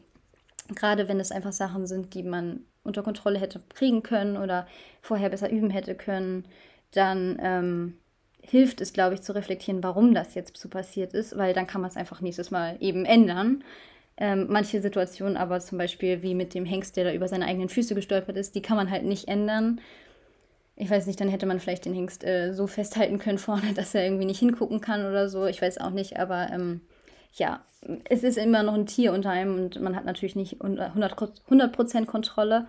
[0.76, 4.68] gerade wenn es einfach Sachen sind, die man unter Kontrolle hätte kriegen können oder
[5.02, 6.46] vorher besser üben hätte können,
[6.92, 7.98] dann ähm,
[8.42, 11.82] hilft es, glaube ich, zu reflektieren, warum das jetzt so passiert ist, weil dann kann
[11.82, 13.64] man es einfach nächstes Mal eben ändern.
[14.18, 17.70] Ähm, manche Situationen aber zum Beispiel wie mit dem Hengst, der da über seine eigenen
[17.70, 19.82] Füße gestolpert ist, die kann man halt nicht ändern.
[20.76, 23.96] Ich weiß nicht, dann hätte man vielleicht den Hengst äh, so festhalten können vorne, dass
[23.96, 25.46] er irgendwie nicht hingucken kann oder so.
[25.46, 26.82] Ich weiß auch nicht, aber ähm,
[27.34, 27.64] ja,
[28.10, 32.08] es ist immer noch ein Tier unter einem und man hat natürlich nicht 100%, 100
[32.08, 32.68] Kontrolle.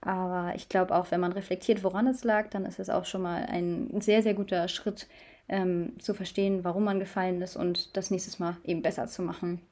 [0.00, 3.22] Aber ich glaube auch, wenn man reflektiert, woran es lag, dann ist es auch schon
[3.22, 5.08] mal ein sehr, sehr guter Schritt
[5.48, 9.62] ähm, zu verstehen, warum man gefallen ist und das nächstes Mal eben besser zu machen.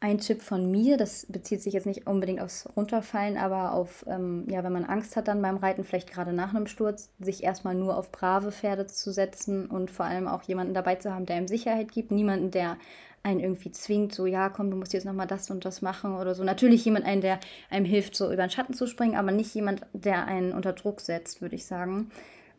[0.00, 4.44] Ein Tipp von mir, das bezieht sich jetzt nicht unbedingt aufs Runterfallen, aber auf, ähm,
[4.48, 7.74] ja, wenn man Angst hat dann beim Reiten, vielleicht gerade nach einem Sturz, sich erstmal
[7.74, 11.38] nur auf brave Pferde zu setzen und vor allem auch jemanden dabei zu haben, der
[11.38, 12.12] ihm Sicherheit gibt.
[12.12, 12.76] Niemanden, der
[13.24, 16.36] einen irgendwie zwingt, so, ja, komm, du musst jetzt nochmal das und das machen oder
[16.36, 16.44] so.
[16.44, 19.82] Natürlich jemand einen, der einem hilft, so über den Schatten zu springen, aber nicht jemand,
[19.92, 22.10] der einen unter Druck setzt, würde ich sagen.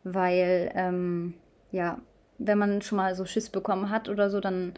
[0.04, 1.32] Weil, ähm,
[1.72, 1.98] ja,
[2.36, 4.74] wenn man schon mal so Schiss bekommen hat oder so, dann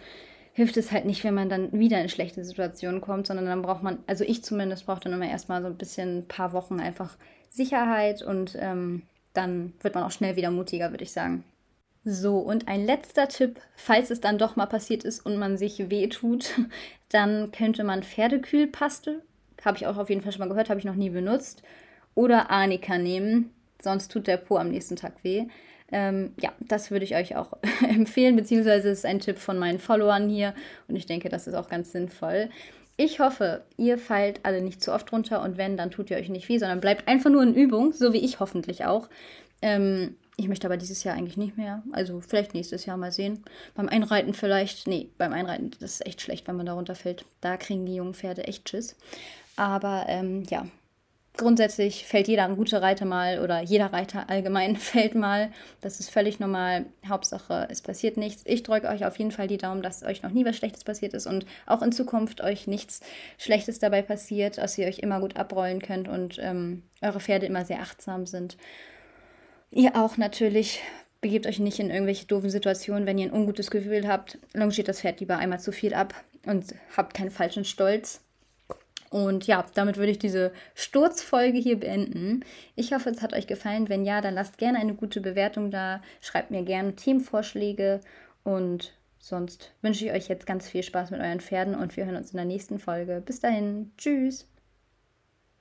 [0.52, 3.82] hilft es halt nicht, wenn man dann wieder in schlechte Situationen kommt, sondern dann braucht
[3.82, 7.16] man, also ich zumindest brauche dann immer erstmal so ein bisschen, ein paar Wochen einfach
[7.48, 11.44] Sicherheit und ähm, dann wird man auch schnell wieder mutiger, würde ich sagen.
[12.04, 15.90] So, und ein letzter Tipp, falls es dann doch mal passiert ist und man sich
[15.90, 16.58] wehtut,
[17.08, 19.22] dann könnte man Pferdekühlpaste,
[19.64, 21.62] habe ich auch auf jeden Fall schon mal gehört, habe ich noch nie benutzt,
[22.14, 25.46] oder Arnika nehmen, sonst tut der Po am nächsten Tag weh.
[25.92, 27.52] Ähm, ja, das würde ich euch auch
[27.88, 30.54] empfehlen, beziehungsweise ist ein Tipp von meinen Followern hier
[30.88, 32.48] und ich denke, das ist auch ganz sinnvoll.
[32.96, 36.28] Ich hoffe, ihr fallt alle nicht zu oft runter und wenn, dann tut ihr euch
[36.28, 39.08] nicht weh, sondern bleibt einfach nur in Übung, so wie ich hoffentlich auch.
[39.60, 41.82] Ähm, ich möchte aber dieses Jahr eigentlich nicht mehr.
[41.92, 43.44] Also vielleicht nächstes Jahr mal sehen.
[43.74, 44.86] Beim Einreiten vielleicht.
[44.86, 47.24] Nee, beim Einreiten, das ist echt schlecht, wenn man da runterfällt.
[47.40, 48.96] Da kriegen die jungen Pferde echt Schiss.
[49.56, 50.66] Aber ähm, ja,
[51.36, 55.50] grundsätzlich fällt jeder ein guter Reiter mal oder jeder Reiter allgemein fällt mal.
[55.80, 56.86] Das ist völlig normal.
[57.08, 58.42] Hauptsache, es passiert nichts.
[58.46, 61.14] Ich drücke euch auf jeden Fall die Daumen, dass euch noch nie was Schlechtes passiert
[61.14, 63.00] ist und auch in Zukunft euch nichts
[63.38, 67.64] Schlechtes dabei passiert, dass ihr euch immer gut abrollen könnt und ähm, eure Pferde immer
[67.64, 68.56] sehr achtsam sind.
[69.70, 70.80] Ihr auch natürlich.
[71.22, 74.38] Begebt euch nicht in irgendwelche doofen Situationen, wenn ihr ein ungutes Gefühl habt.
[74.54, 76.14] Longiert das Pferd lieber einmal zu viel ab
[76.46, 78.21] und habt keinen falschen Stolz.
[79.12, 82.44] Und ja, damit würde ich diese Sturzfolge hier beenden.
[82.76, 83.90] Ich hoffe, es hat euch gefallen.
[83.90, 86.00] Wenn ja, dann lasst gerne eine gute Bewertung da.
[86.22, 88.00] Schreibt mir gerne Teamvorschläge.
[88.42, 92.16] Und sonst wünsche ich euch jetzt ganz viel Spaß mit euren Pferden und wir hören
[92.16, 93.22] uns in der nächsten Folge.
[93.24, 93.92] Bis dahin.
[93.98, 94.51] Tschüss.